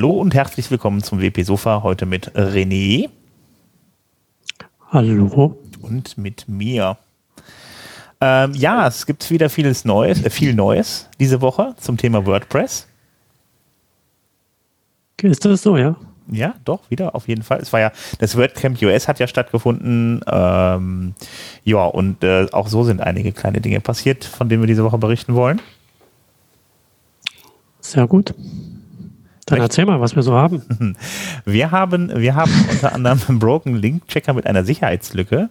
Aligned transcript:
Hallo 0.00 0.12
und 0.12 0.32
herzlich 0.32 0.70
willkommen 0.70 1.02
zum 1.02 1.20
WP 1.20 1.42
Sofa. 1.42 1.82
Heute 1.82 2.06
mit 2.06 2.34
René. 2.34 3.10
Hallo. 4.90 5.58
Und 5.82 6.16
mit 6.16 6.48
mir. 6.48 6.96
Ähm, 8.18 8.54
ja, 8.54 8.86
es 8.86 9.04
gibt 9.04 9.30
wieder 9.30 9.50
vieles 9.50 9.84
Neues, 9.84 10.24
äh, 10.24 10.30
viel 10.30 10.54
Neues 10.54 11.10
diese 11.20 11.42
Woche 11.42 11.74
zum 11.78 11.98
Thema 11.98 12.24
WordPress. 12.24 12.86
Ist 15.20 15.44
das 15.44 15.60
so, 15.60 15.76
ja? 15.76 15.96
Ja, 16.28 16.54
doch, 16.64 16.80
wieder 16.88 17.14
auf 17.14 17.28
jeden 17.28 17.42
Fall. 17.42 17.58
Es 17.58 17.70
war 17.74 17.80
ja, 17.80 17.92
das 18.20 18.38
WordCamp 18.38 18.80
US 18.80 19.06
hat 19.06 19.18
ja 19.18 19.26
stattgefunden. 19.26 20.22
Ähm, 20.26 21.14
ja, 21.64 21.84
und 21.84 22.24
äh, 22.24 22.46
auch 22.52 22.68
so 22.68 22.84
sind 22.84 23.02
einige 23.02 23.32
kleine 23.32 23.60
Dinge 23.60 23.82
passiert, 23.82 24.24
von 24.24 24.48
denen 24.48 24.62
wir 24.62 24.66
diese 24.66 24.82
Woche 24.82 24.96
berichten 24.96 25.34
wollen. 25.34 25.60
Sehr 27.80 28.06
gut. 28.06 28.34
Dann 29.50 29.60
erzähl 29.60 29.84
mal, 29.84 30.00
was 30.00 30.16
wir 30.16 30.22
so 30.22 30.34
haben. 30.34 30.62
Wir 31.44 31.70
haben, 31.70 32.12
wir 32.14 32.34
haben 32.34 32.52
unter 32.70 32.94
anderem 32.94 33.20
einen 33.26 33.38
Broken 33.38 33.74
Link 33.76 34.06
Checker 34.08 34.32
mit 34.34 34.46
einer 34.46 34.64
Sicherheitslücke. 34.64 35.48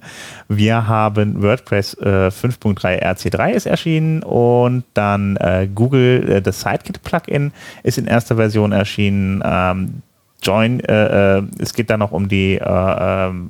Wir 0.47 0.87
haben 0.87 1.41
WordPress 1.41 1.95
äh, 1.95 2.29
5.3 2.29 3.03
RC3 3.03 3.51
ist 3.51 3.65
erschienen 3.65 4.23
und 4.23 4.83
dann 4.93 5.35
äh, 5.37 5.67
Google, 5.73 6.29
äh, 6.29 6.41
das 6.41 6.61
Sidekick 6.61 7.01
Plugin 7.03 7.51
ist 7.83 7.97
in 7.97 8.05
erster 8.05 8.35
Version 8.35 8.71
erschienen. 8.71 9.41
Ähm, 9.43 10.01
Join, 10.41 10.79
äh, 10.79 11.39
äh, 11.39 11.43
es 11.59 11.73
geht 11.73 11.89
dann 11.89 11.99
noch 11.99 12.11
um 12.11 12.29
die 12.29 12.55
äh, 12.55 12.59
ähm, 12.63 13.49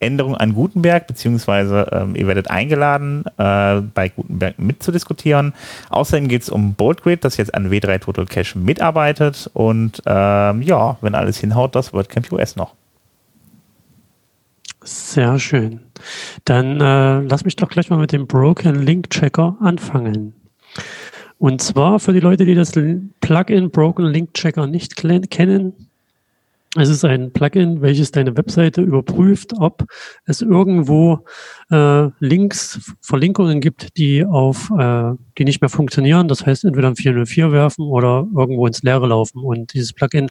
Änderung 0.00 0.36
an 0.36 0.54
Gutenberg, 0.54 1.06
beziehungsweise 1.06 1.88
ähm, 1.92 2.16
ihr 2.16 2.26
werdet 2.26 2.50
eingeladen, 2.50 3.24
äh, 3.36 3.80
bei 3.80 4.08
Gutenberg 4.08 4.58
mitzudiskutieren. 4.58 5.52
Außerdem 5.90 6.28
geht 6.28 6.42
es 6.42 6.48
um 6.48 6.74
BoldGrid, 6.74 7.24
das 7.24 7.36
jetzt 7.36 7.54
an 7.54 7.70
W3 7.70 8.00
Total 8.00 8.26
Cache 8.26 8.58
mitarbeitet 8.58 9.50
und 9.52 10.02
ähm, 10.06 10.62
ja, 10.62 10.96
wenn 11.02 11.14
alles 11.14 11.38
hinhaut, 11.38 11.74
das 11.74 11.92
WordCamp 11.92 12.32
US 12.32 12.56
noch. 12.56 12.74
Sehr 14.84 15.38
schön. 15.38 15.80
Dann 16.44 16.80
äh, 16.80 17.20
lass 17.20 17.44
mich 17.44 17.56
doch 17.56 17.68
gleich 17.68 17.90
mal 17.90 17.98
mit 17.98 18.12
dem 18.12 18.26
Broken 18.26 18.82
Link 18.82 19.10
Checker 19.10 19.56
anfangen. 19.60 20.34
Und 21.38 21.60
zwar 21.60 22.00
für 22.00 22.12
die 22.12 22.20
Leute, 22.20 22.44
die 22.44 22.54
das 22.54 22.72
Plugin 23.20 23.70
Broken 23.70 24.06
Link 24.06 24.34
Checker 24.34 24.66
nicht 24.66 24.96
kennen, 24.96 25.88
es 26.76 26.88
ist 26.88 27.04
ein 27.04 27.32
Plugin, 27.32 27.82
welches 27.82 28.12
deine 28.12 28.34
Webseite 28.36 28.80
überprüft, 28.80 29.52
ob 29.58 29.84
es 30.24 30.40
irgendwo 30.40 31.26
äh, 31.70 32.08
Links, 32.18 32.94
Verlinkungen 33.02 33.60
gibt, 33.60 33.98
die 33.98 34.24
auf, 34.24 34.70
äh, 34.78 35.12
die 35.36 35.44
nicht 35.44 35.60
mehr 35.60 35.68
funktionieren. 35.68 36.28
Das 36.28 36.46
heißt, 36.46 36.64
entweder 36.64 36.88
ein 36.88 36.96
404 36.96 37.52
werfen 37.52 37.84
oder 37.84 38.26
irgendwo 38.34 38.66
ins 38.66 38.82
Leere 38.82 39.06
laufen. 39.06 39.42
Und 39.42 39.74
dieses 39.74 39.92
Plugin 39.92 40.28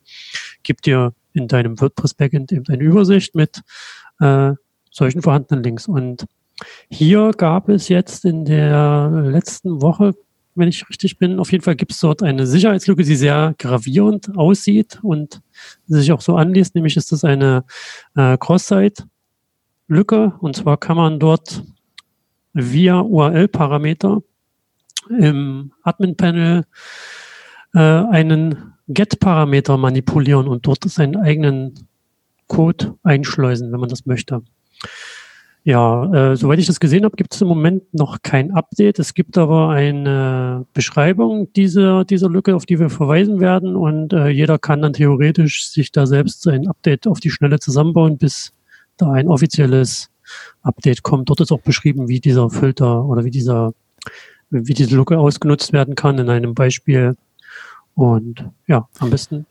gibt 0.63 0.88
dir 0.88 1.13
in 1.33 1.47
deinem 1.47 1.79
WordPress-Backend 1.79 2.51
eben 2.51 2.66
eine 2.69 2.83
Übersicht 2.83 3.35
mit 3.35 3.61
äh, 4.19 4.53
solchen 4.89 5.21
vorhandenen 5.21 5.63
Links. 5.63 5.87
Und 5.87 6.25
hier 6.89 7.31
gab 7.37 7.69
es 7.69 7.87
jetzt 7.87 8.25
in 8.25 8.45
der 8.45 9.09
letzten 9.25 9.81
Woche 9.83 10.16
wenn 10.56 10.67
ich 10.67 10.88
richtig 10.89 11.17
bin. 11.17 11.39
Auf 11.39 11.51
jeden 11.51 11.63
Fall 11.63 11.75
gibt 11.75 11.91
es 11.91 12.00
dort 12.00 12.23
eine 12.23 12.45
Sicherheitslücke, 12.45 13.03
die 13.03 13.16
sehr 13.16 13.56
gravierend 13.57 14.38
aussieht 14.38 15.00
und 15.01 15.41
sich 15.88 16.12
auch 16.12 16.22
so 16.22 16.35
anliest. 16.35 16.75
Nämlich 16.75 16.97
ist 16.97 17.12
das 17.12 17.23
eine 17.23 17.63
äh, 18.16 18.38
Cross-Site-Lücke. 18.38 20.34
Und 20.40 20.56
zwar 20.56 20.78
kann 20.78 20.97
man 20.97 21.19
dort 21.19 21.63
via 22.53 23.00
URL-Parameter 23.00 24.22
im 25.09 25.73
Admin-Panel 25.84 26.66
äh, 27.73 27.79
einen 27.79 28.73
Get-Parameter 28.88 29.78
manipulieren 29.78 30.47
und 30.47 30.67
dort 30.67 30.84
seinen 30.90 31.16
eigenen 31.16 31.88
Code 32.47 32.97
einschleusen, 33.03 33.72
wenn 33.72 33.79
man 33.79 33.90
das 33.90 34.06
möchte. 34.06 34.44
Ja, 35.63 36.31
äh, 36.31 36.35
soweit 36.35 36.57
ich 36.57 36.66
das 36.66 36.79
gesehen 36.79 37.03
habe, 37.05 37.16
gibt 37.16 37.35
es 37.35 37.41
im 37.41 37.47
Moment 37.47 37.94
noch 37.94 38.23
kein 38.23 38.51
Update. 38.51 38.97
Es 38.97 39.13
gibt 39.13 39.38
aber 39.38 39.69
eine 39.69 40.66
Beschreibung 40.73 41.53
dieser, 41.53 42.03
dieser 42.03 42.29
Lücke, 42.29 42.55
auf 42.55 42.66
die 42.66 42.79
wir 42.79 42.89
verweisen 42.89 43.39
werden. 43.39 43.75
Und 43.75 44.11
äh, 44.11 44.29
jeder 44.29 44.57
kann 44.57 44.81
dann 44.81 44.94
theoretisch 44.94 45.69
sich 45.69 45.91
da 45.91 46.07
selbst 46.07 46.47
ein 46.47 46.67
Update 46.67 47.05
auf 47.05 47.19
die 47.19 47.29
Schnelle 47.29 47.59
zusammenbauen, 47.59 48.17
bis 48.17 48.53
da 48.97 49.11
ein 49.11 49.27
offizielles 49.27 50.09
Update 50.63 51.03
kommt. 51.03 51.29
Dort 51.29 51.41
ist 51.41 51.51
auch 51.51 51.61
beschrieben, 51.61 52.07
wie 52.07 52.19
dieser 52.19 52.49
Filter 52.49 53.05
oder 53.05 53.23
wie 53.23 53.31
dieser, 53.31 53.73
wie 54.49 54.73
diese 54.73 54.95
Lücke 54.95 55.19
ausgenutzt 55.19 55.73
werden 55.73 55.93
kann 55.93 56.17
in 56.17 56.29
einem 56.29 56.55
Beispiel. 56.55 57.16
Und 57.93 58.49
ja, 58.66 58.88
am 58.97 59.11
besten 59.11 59.45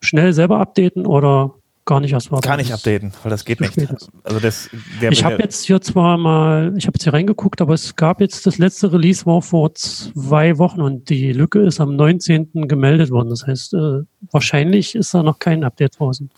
schnell 0.00 0.34
selber 0.34 0.60
updaten 0.60 1.06
oder 1.06 1.54
gar 1.86 2.00
nicht 2.00 2.12
erst 2.12 2.30
warten. 2.30 2.46
Gar 2.46 2.58
nicht 2.58 2.72
updaten, 2.72 3.12
weil 3.22 3.30
das 3.30 3.44
geht 3.44 3.60
nicht. 3.60 3.78
Also 4.24 4.40
das, 4.40 4.68
ich 5.08 5.24
habe 5.24 5.36
jetzt 5.40 5.64
hier 5.64 5.80
zwar 5.80 6.18
mal, 6.18 6.74
ich 6.76 6.86
habe 6.86 6.96
jetzt 6.96 7.04
hier 7.04 7.14
reingeguckt, 7.14 7.60
aber 7.60 7.74
es 7.74 7.96
gab 7.96 8.20
jetzt 8.20 8.46
das 8.46 8.58
letzte 8.58 8.92
Release 8.92 9.24
war 9.24 9.40
vor 9.40 9.72
zwei 9.74 10.58
Wochen 10.58 10.82
und 10.82 11.08
die 11.08 11.32
Lücke 11.32 11.60
ist 11.60 11.80
am 11.80 11.96
19. 11.96 12.68
gemeldet 12.68 13.10
worden. 13.10 13.30
Das 13.30 13.46
heißt, 13.46 13.74
äh, 13.74 14.02
wahrscheinlich 14.32 14.94
ist 14.94 15.14
da 15.14 15.22
noch 15.22 15.38
kein 15.38 15.64
Update 15.64 15.98
draußen. 15.98 16.28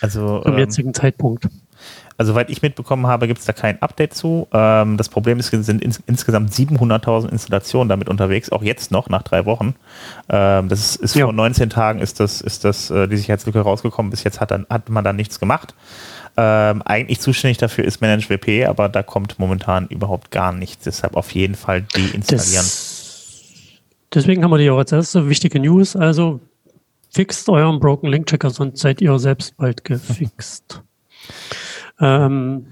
Also 0.00 0.40
zum 0.42 0.52
ähm, 0.52 0.58
jetzigen 0.58 0.94
Zeitpunkt. 0.94 1.48
Also, 2.18 2.32
soweit 2.32 2.48
ich 2.48 2.62
mitbekommen 2.62 3.06
habe, 3.06 3.26
gibt 3.26 3.40
es 3.40 3.44
da 3.44 3.52
kein 3.52 3.80
Update 3.82 4.14
zu. 4.14 4.48
Ähm, 4.52 4.96
das 4.96 5.10
Problem 5.10 5.38
ist, 5.38 5.52
es 5.52 5.66
sind 5.66 5.82
ins, 5.82 6.02
insgesamt 6.06 6.50
700.000 6.50 7.28
Installationen 7.28 7.90
damit 7.90 8.08
unterwegs, 8.08 8.50
auch 8.50 8.62
jetzt 8.62 8.90
noch, 8.90 9.10
nach 9.10 9.22
drei 9.22 9.44
Wochen. 9.44 9.74
Ähm, 10.30 10.68
das 10.68 10.80
ist, 10.80 10.96
ist 10.96 11.14
ja. 11.14 11.26
vor 11.26 11.34
19 11.34 11.68
Tagen 11.68 12.00
ist 12.00 12.18
das, 12.20 12.40
ist 12.40 12.64
das 12.64 12.90
äh, 12.90 13.06
die 13.06 13.18
Sicherheitslücke 13.18 13.60
rausgekommen. 13.60 14.10
Bis 14.10 14.24
jetzt 14.24 14.40
hat, 14.40 14.50
dann, 14.50 14.66
hat 14.70 14.88
man 14.88 15.04
da 15.04 15.12
nichts 15.12 15.38
gemacht. 15.38 15.74
Ähm, 16.38 16.82
eigentlich 16.82 17.20
zuständig 17.20 17.58
dafür 17.58 17.84
ist 17.84 18.00
ManageWP, 18.00 18.66
aber 18.66 18.88
da 18.88 19.02
kommt 19.02 19.38
momentan 19.38 19.86
überhaupt 19.88 20.30
gar 20.30 20.52
nichts. 20.52 20.84
Deshalb 20.84 21.16
auf 21.16 21.30
jeden 21.32 21.54
Fall 21.54 21.82
deinstallieren. 21.82 22.64
Das, 22.64 23.32
deswegen 24.14 24.42
haben 24.42 24.50
wir 24.50 24.58
die 24.58 24.70
auch 24.70 24.78
als 24.78 24.92
erste 24.92 25.28
wichtige 25.28 25.60
News. 25.60 25.96
Also 25.96 26.40
fixt 27.10 27.46
euren 27.50 27.78
Broken 27.78 28.08
Link 28.08 28.26
Checker, 28.26 28.48
sonst 28.48 28.80
seid 28.80 29.02
ihr 29.02 29.18
selbst 29.18 29.54
bald 29.58 29.84
gefixt. 29.84 30.82
Ähm, 32.00 32.66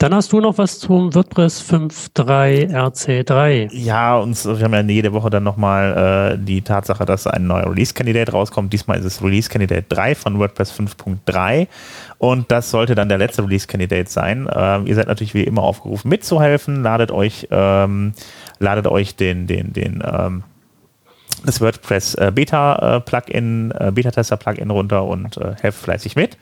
dann 0.00 0.14
hast 0.14 0.32
du 0.32 0.40
noch 0.40 0.56
was 0.56 0.78
zum 0.78 1.14
WordPress 1.14 1.62
5.3 1.62 2.72
RC3. 2.72 3.68
Ja, 3.74 4.16
und 4.16 4.42
wir 4.46 4.64
haben 4.64 4.72
ja 4.72 4.80
jede 4.80 5.12
Woche 5.12 5.28
dann 5.28 5.42
nochmal 5.42 6.32
äh, 6.32 6.38
die 6.42 6.62
Tatsache, 6.62 7.04
dass 7.04 7.26
ein 7.26 7.46
neuer 7.46 7.70
Release-Kandidat 7.70 8.32
rauskommt. 8.32 8.72
Diesmal 8.72 8.98
ist 8.98 9.04
es 9.04 9.22
Release-Kandidat 9.22 9.84
3 9.90 10.14
von 10.14 10.38
WordPress 10.38 10.72
5.3 10.72 11.66
und 12.16 12.50
das 12.50 12.70
sollte 12.70 12.94
dann 12.94 13.10
der 13.10 13.18
letzte 13.18 13.42
Release-Kandidat 13.42 14.08
sein. 14.08 14.48
Ähm, 14.50 14.86
ihr 14.86 14.94
seid 14.94 15.08
natürlich 15.08 15.34
wie 15.34 15.44
immer 15.44 15.64
aufgerufen 15.64 16.08
mitzuhelfen. 16.08 16.82
Ladet 16.82 17.10
euch, 17.10 17.48
ähm, 17.50 18.14
ladet 18.58 18.86
euch 18.86 19.16
den, 19.16 19.46
den, 19.46 19.74
den 19.74 20.02
ähm, 20.02 20.44
das 21.44 21.60
WordPress 21.60 22.14
äh, 22.14 22.32
Beta 22.34 22.96
äh, 22.96 23.00
Plugin, 23.00 23.72
äh, 23.72 23.90
Beta-Tester 23.92 24.36
Plugin 24.36 24.70
runter 24.70 25.04
und 25.04 25.36
äh, 25.36 25.54
helft 25.60 25.78
fleißig 25.78 26.16
mit. 26.16 26.36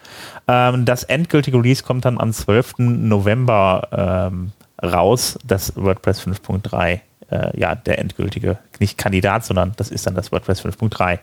Ähm, 0.46 0.84
das 0.84 1.04
endgültige 1.04 1.58
Release 1.58 1.82
kommt 1.82 2.04
dann 2.04 2.18
am 2.18 2.32
12. 2.32 2.78
November 2.78 4.30
ähm, 4.30 4.52
raus, 4.82 5.38
das 5.44 5.76
WordPress 5.76 6.22
5.3. 6.22 7.00
Äh, 7.30 7.60
ja, 7.60 7.74
der 7.74 7.98
endgültige, 7.98 8.58
nicht 8.78 8.96
Kandidat, 8.96 9.44
sondern 9.44 9.72
das 9.76 9.90
ist 9.90 10.06
dann 10.06 10.14
das 10.14 10.32
WordPress 10.32 10.64
5.3. 10.64 11.18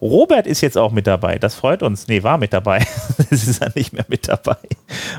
Robert 0.00 0.46
ist 0.46 0.60
jetzt 0.60 0.76
auch 0.76 0.90
mit 0.90 1.06
dabei. 1.06 1.38
Das 1.38 1.54
freut 1.54 1.82
uns. 1.82 2.08
Nee, 2.08 2.22
war 2.22 2.38
mit 2.38 2.52
dabei. 2.52 2.84
Es 3.30 3.46
ist 3.46 3.62
er 3.62 3.70
nicht 3.74 3.92
mehr 3.92 4.04
mit 4.08 4.28
dabei. 4.28 4.56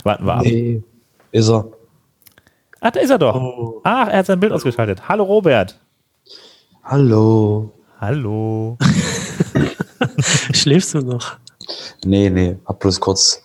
Warten 0.04 0.26
wir 0.26 0.34
ab. 0.34 0.44
Nee, 0.44 0.84
ist 1.32 1.50
er. 1.50 1.66
Ach, 2.80 2.92
da 2.92 3.00
ist 3.00 3.10
er 3.10 3.18
doch. 3.18 3.36
Oh. 3.36 3.82
Ach, 3.84 4.08
er 4.08 4.20
hat 4.20 4.26
sein 4.26 4.40
Bild 4.40 4.52
ausgeschaltet. 4.52 5.08
Hallo 5.08 5.24
Robert. 5.24 5.80
Hallo. 6.84 7.72
Hallo. 8.00 8.78
Schläfst 10.54 10.94
du 10.94 11.00
noch? 11.00 11.38
Nee, 12.06 12.30
nee, 12.30 12.56
hab 12.66 12.80
bloß 12.80 13.00
kurz, 13.00 13.42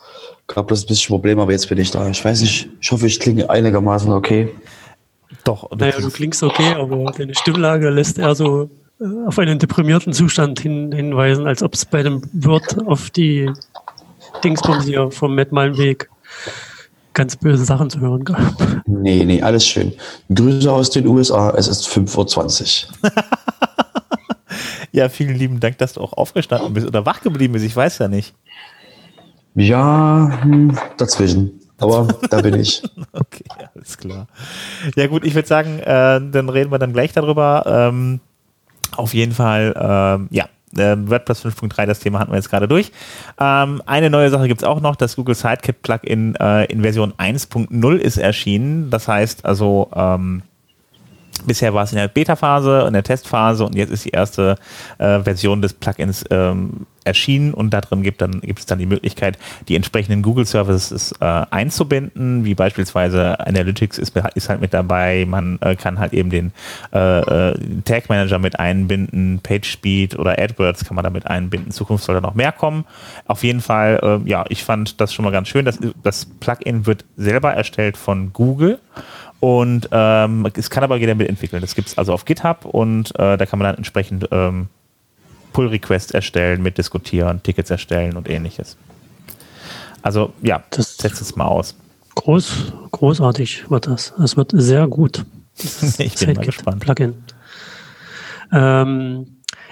gab 0.47 0.67
bloß 0.67 0.85
ein 0.85 0.87
bisschen 0.89 1.09
Probleme, 1.09 1.41
aber 1.41 1.53
jetzt 1.53 1.69
bin 1.69 1.79
ich 1.79 1.91
da. 1.91 2.07
Ich 2.09 2.23
weiß 2.23 2.43
nicht, 2.43 2.69
ich 2.81 2.93
hoffe, 2.93 3.07
ich 3.07 3.19
klinge 3.19 3.49
einigermaßen 3.49 4.13
okay. 4.13 4.51
Doch. 5.45 5.71
Naja, 5.75 5.99
du 5.99 6.11
klingst 6.11 6.43
okay, 6.43 6.75
aber 6.75 7.11
deine 7.17 7.35
Stimmlage 7.35 7.89
lässt 7.89 8.19
eher 8.19 8.35
so 8.35 8.69
äh, 9.01 9.05
auf 9.27 9.39
einen 9.39 9.59
deprimierten 9.59 10.13
Zustand 10.13 10.61
hin, 10.61 10.93
hinweisen, 10.93 11.47
als 11.47 11.63
ob 11.63 11.73
es 11.73 11.87
bei 11.87 12.03
dem 12.03 12.23
Wirt 12.33 12.77
auf 12.87 13.09
die 13.09 13.51
Dingsbums 14.45 14.85
hier 14.85 15.11
vom 15.11 15.35
Matt 15.35 15.51
Weg 15.51 16.11
ganz 17.15 17.37
böse 17.37 17.65
Sachen 17.65 17.89
zu 17.89 18.01
hören 18.01 18.25
gab. 18.25 18.85
Nee, 18.87 19.25
nee, 19.25 19.43
alles 19.43 19.67
schön. 19.67 19.93
Grüße 20.35 20.71
aus 20.71 20.91
den 20.91 21.07
USA, 21.07 21.51
es 21.57 21.69
ist 21.69 21.87
5.20 21.89 22.87
Uhr. 23.03 23.11
Ja, 24.93 25.09
vielen 25.09 25.37
lieben 25.37 25.59
Dank, 25.59 25.79
dass 25.79 25.95
du 25.95 26.01
auch 26.01 26.13
aufgestanden 26.13 26.75
bist 26.75 26.87
oder 26.87 27.05
wach 27.07 27.23
geblieben 27.23 27.55
bist. 27.55 27.65
Ich 27.65 27.75
weiß 27.75 27.99
ja 27.99 28.09
nicht. 28.09 28.35
Ja, 29.55 30.39
hm, 30.43 30.79
dazwischen. 30.99 31.61
Aber 31.79 32.07
da 32.31 32.41
bin 32.41 32.61
ich. 32.61 32.83
okay, 33.13 33.45
alles 33.75 33.99
klar. 33.99 34.27
Ja, 34.95 35.07
gut, 35.09 35.25
ich 35.25 35.35
würde 35.35 35.49
sagen, 35.49 35.79
äh, 35.81 36.21
dann 36.31 36.49
reden 36.49 36.71
wir 36.71 36.79
dann 36.79 36.93
gleich 36.93 37.13
darüber. 37.13 37.65
Ähm, 37.67 38.21
auf 38.97 39.15
jeden 39.15 39.33
Fall, 39.33 39.75
ähm, 39.77 40.29
ja, 40.31 40.45
äh, 40.77 40.97
WordPress 40.99 41.45
5.3, 41.45 41.87
das 41.87 41.99
Thema 41.99 42.19
hatten 42.19 42.31
wir 42.31 42.37
jetzt 42.37 42.51
gerade 42.51 42.69
durch. 42.69 42.93
Ähm, 43.41 43.83
eine 43.87 44.11
neue 44.11 44.31
Sache 44.31 44.47
gibt 44.47 44.63
es 44.63 44.69
auch 44.69 44.81
noch, 44.81 44.97
das 44.97 45.17
Google 45.17 45.35
Sidekick 45.35 45.83
Plugin 45.83 46.37
äh, 46.37 46.67
in 46.67 46.83
Version 46.83 47.13
1.0 47.15 47.97
ist 47.97 48.19
erschienen. 48.19 48.91
Das 48.91 49.09
heißt 49.09 49.45
also, 49.45 49.91
ähm, 49.95 50.43
Bisher 51.47 51.75
war 51.75 51.85
es 51.85 51.93
in 51.93 51.99
der 51.99 52.09
Beta-Phase, 52.09 52.85
in 52.87 52.93
der 52.93 53.03
Testphase 53.03 53.65
und 53.65 53.75
jetzt 53.75 53.91
ist 53.91 54.05
die 54.05 54.11
erste 54.11 54.57
äh, 54.99 55.21
Version 55.21 55.63
des 55.63 55.73
Plugins 55.75 56.25
ähm, 56.31 56.87
erschienen 57.05 57.55
und 57.55 57.71
da 57.71 57.81
drin 57.81 58.03
gibt, 58.03 58.21
dann, 58.21 58.41
gibt 58.41 58.61
es 58.61 58.67
dann 58.67 58.79
die 58.79 58.87
Möglichkeit, 58.87 59.39
die 59.69 59.77
entsprechenden 59.77 60.23
Google 60.23 60.47
Services 60.47 61.13
äh, 61.21 61.25
einzubinden, 61.25 62.45
wie 62.45 62.55
beispielsweise 62.55 63.41
Analytics 63.41 63.99
ist, 63.99 64.17
ist 64.35 64.49
halt 64.49 64.61
mit 64.61 64.75
dabei, 64.75 65.25
man 65.29 65.59
äh, 65.61 65.77
kann 65.77 65.99
halt 65.99 66.13
eben 66.13 66.31
den 66.31 66.53
äh, 66.93 67.51
äh 67.51 67.55
Tag 67.85 68.09
Manager 68.09 68.39
mit 68.39 68.59
einbinden, 68.59 69.41
PageSpeed 69.43 70.19
oder 70.19 70.39
AdWords 70.39 70.85
kann 70.85 70.95
man 70.95 71.05
damit 71.05 71.27
einbinden. 71.27 71.69
In 71.69 71.73
Zukunft 71.73 72.05
soll 72.05 72.15
da 72.15 72.21
noch 72.21 72.35
mehr 72.35 72.53
kommen. 72.53 72.85
Auf 73.27 73.45
jeden 73.45 73.61
Fall, 73.61 74.01
äh, 74.03 74.29
ja, 74.29 74.45
ich 74.49 74.65
fand 74.65 75.01
das 75.01 75.13
schon 75.13 75.25
mal 75.25 75.31
ganz 75.31 75.49
schön. 75.49 75.65
Das, 75.65 75.79
das 76.03 76.27
Plugin 76.27 76.87
wird 76.87 77.05
selber 77.17 77.53
erstellt 77.53 77.97
von 77.97 78.33
Google 78.33 78.79
und 79.41 79.89
ähm, 79.91 80.49
es 80.55 80.71
kann 80.71 80.85
aber 80.85 80.97
jeder 80.97 81.17
mitentwickeln. 81.17 81.61
Das 81.61 81.75
gibt 81.75 81.89
es 81.89 81.99
also 81.99 82.13
auf 82.13 82.25
GitHub 82.25 82.65
und 82.65 83.11
äh, 83.19 83.37
da 83.37 83.45
kann 83.45 83.59
man 83.59 83.67
dann 83.67 83.77
entsprechend 83.77 84.29
ähm, 84.31 84.69
Pull-Requests 85.53 86.13
erstellen, 86.13 86.63
mitdiskutieren, 86.63 87.43
Tickets 87.43 87.71
erstellen 87.71 88.17
und 88.17 88.29
ähnliches. 88.29 88.77
Also 90.03 90.33
ja, 90.43 90.63
das 90.71 90.97
setzt 90.97 91.21
es 91.21 91.37
mal 91.37 91.47
aus. 91.47 91.77
Groß, 92.15 92.73
großartig 92.91 93.71
wird 93.71 93.87
das. 93.87 94.13
Es 94.23 94.37
wird 94.37 94.53
sehr 94.55 94.87
gut. 94.87 95.25
ich 95.99 96.15
bin 96.15 96.35
mal 96.35 96.45
gespannt. 96.45 96.81
Plugin. 96.81 97.15
Ähm, 98.53 99.27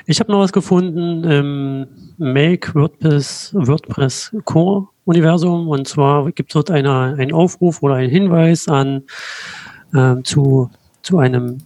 ich 0.07 0.21
habe 0.21 0.33
noch 0.33 0.41
was 0.41 0.53
gefunden 0.53 1.25
im 1.25 1.87
Make 2.19 2.75
WordPress, 2.75 3.51
WordPress 3.55 4.35
Core 4.45 4.89
Universum 5.05 5.69
und 5.69 5.87
zwar 5.87 6.31
gibt 6.33 6.51
es 6.51 6.55
dort 6.55 6.71
eine, 6.71 7.15
einen 7.19 7.33
Aufruf 7.33 7.83
oder 7.83 7.95
einen 7.95 8.11
Hinweis 8.11 8.69
an 8.69 9.03
äh, 9.93 10.17
zu, 10.23 10.71
zu 11.03 11.19
einem 11.19 11.59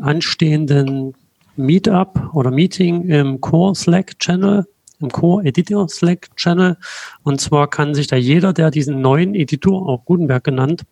anstehenden 0.00 1.14
Meetup 1.56 2.34
oder 2.34 2.50
Meeting 2.50 3.08
im 3.08 3.40
Core 3.40 3.74
Slack 3.74 4.18
Channel, 4.18 4.66
im 5.00 5.10
Core 5.10 5.44
Editor 5.44 5.88
Slack 5.88 6.34
Channel. 6.36 6.76
Und 7.22 7.40
zwar 7.40 7.68
kann 7.68 7.94
sich 7.94 8.06
da 8.06 8.16
jeder, 8.16 8.52
der 8.52 8.70
diesen 8.70 9.00
neuen 9.00 9.34
Editor, 9.34 9.88
auch 9.88 10.04
Gutenberg 10.04 10.44
genannt, 10.44 10.84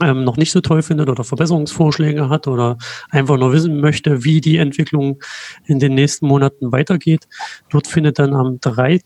ähm, 0.00 0.24
noch 0.24 0.36
nicht 0.36 0.52
so 0.52 0.60
toll 0.60 0.82
findet 0.82 1.08
oder 1.08 1.24
Verbesserungsvorschläge 1.24 2.28
hat 2.28 2.48
oder 2.48 2.78
einfach 3.10 3.36
nur 3.38 3.52
wissen 3.52 3.80
möchte, 3.80 4.24
wie 4.24 4.40
die 4.40 4.56
Entwicklung 4.56 5.22
in 5.66 5.78
den 5.78 5.94
nächsten 5.94 6.26
Monaten 6.26 6.72
weitergeht. 6.72 7.28
Dort 7.70 7.86
findet 7.86 8.18
dann 8.18 8.34
am 8.34 8.58
3., 8.60 9.00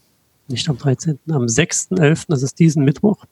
nicht 0.48 0.68
am 0.68 0.78
13., 0.78 1.18
am 1.28 1.46
6.11., 1.46 2.26
das 2.28 2.42
ist 2.42 2.58
diesen 2.58 2.84
Mittwoch, 2.84 3.24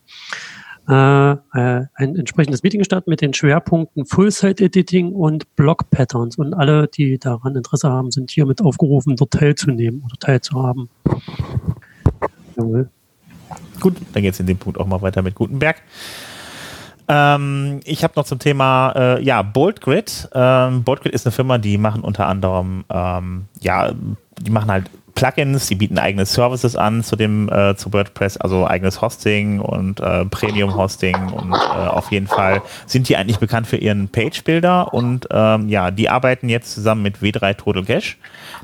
ein 0.86 1.88
entsprechendes 1.96 2.62
Meeting 2.62 2.84
statt 2.84 3.06
mit 3.06 3.20
den 3.20 3.32
Schwerpunkten 3.32 4.04
Full-Site-Editing 4.04 5.12
und 5.12 5.54
Block-Patterns. 5.56 6.36
Und 6.36 6.54
alle, 6.54 6.88
die 6.88 7.18
daran 7.18 7.56
Interesse 7.56 7.88
haben, 7.88 8.10
sind 8.10 8.30
hiermit 8.30 8.60
aufgerufen, 8.60 9.16
dort 9.16 9.30
teilzunehmen 9.30 10.02
oder 10.04 10.16
teilzuhaben. 10.18 10.88
Jawohl. 12.56 12.90
Gut, 13.80 13.96
dann 14.12 14.22
geht 14.22 14.34
es 14.34 14.40
in 14.40 14.46
dem 14.46 14.58
Punkt 14.58 14.78
auch 14.78 14.86
mal 14.86 15.02
weiter 15.02 15.22
mit 15.22 15.34
Gutenberg. 15.34 15.82
Ähm, 17.06 17.80
ich 17.84 18.02
habe 18.02 18.14
noch 18.16 18.24
zum 18.24 18.38
Thema, 18.38 18.92
äh, 18.96 19.22
ja, 19.22 19.42
BoldGrid. 19.42 20.28
Ähm, 20.32 20.84
BoldGrid 20.84 21.14
ist 21.14 21.26
eine 21.26 21.32
Firma, 21.32 21.58
die 21.58 21.76
machen 21.76 22.02
unter 22.02 22.26
anderem, 22.26 22.84
ähm, 22.88 23.44
ja, 23.60 23.92
die 24.40 24.50
machen 24.50 24.70
halt 24.70 24.90
Plugins, 25.14 25.68
die 25.68 25.76
bieten 25.76 25.98
eigene 25.98 26.26
Services 26.26 26.76
an 26.76 27.04
zu 27.04 27.16
dem 27.16 27.48
äh, 27.48 27.76
zu 27.76 27.92
WordPress, 27.92 28.36
also 28.36 28.66
eigenes 28.66 29.00
Hosting 29.00 29.60
und 29.60 30.00
äh, 30.00 30.24
Premium 30.24 30.74
Hosting 30.74 31.16
und 31.30 31.52
äh, 31.52 31.56
auf 31.56 32.10
jeden 32.10 32.26
Fall 32.26 32.62
sind 32.86 33.08
die 33.08 33.16
eigentlich 33.16 33.38
bekannt 33.38 33.66
für 33.66 33.76
ihren 33.76 34.08
Page 34.08 34.42
Builder 34.42 34.92
und 34.92 35.28
ähm, 35.30 35.68
ja, 35.68 35.90
die 35.90 36.10
arbeiten 36.10 36.48
jetzt 36.48 36.74
zusammen 36.74 37.02
mit 37.02 37.18
W3 37.18 37.54
Total 37.56 37.84
Cache. 37.84 38.16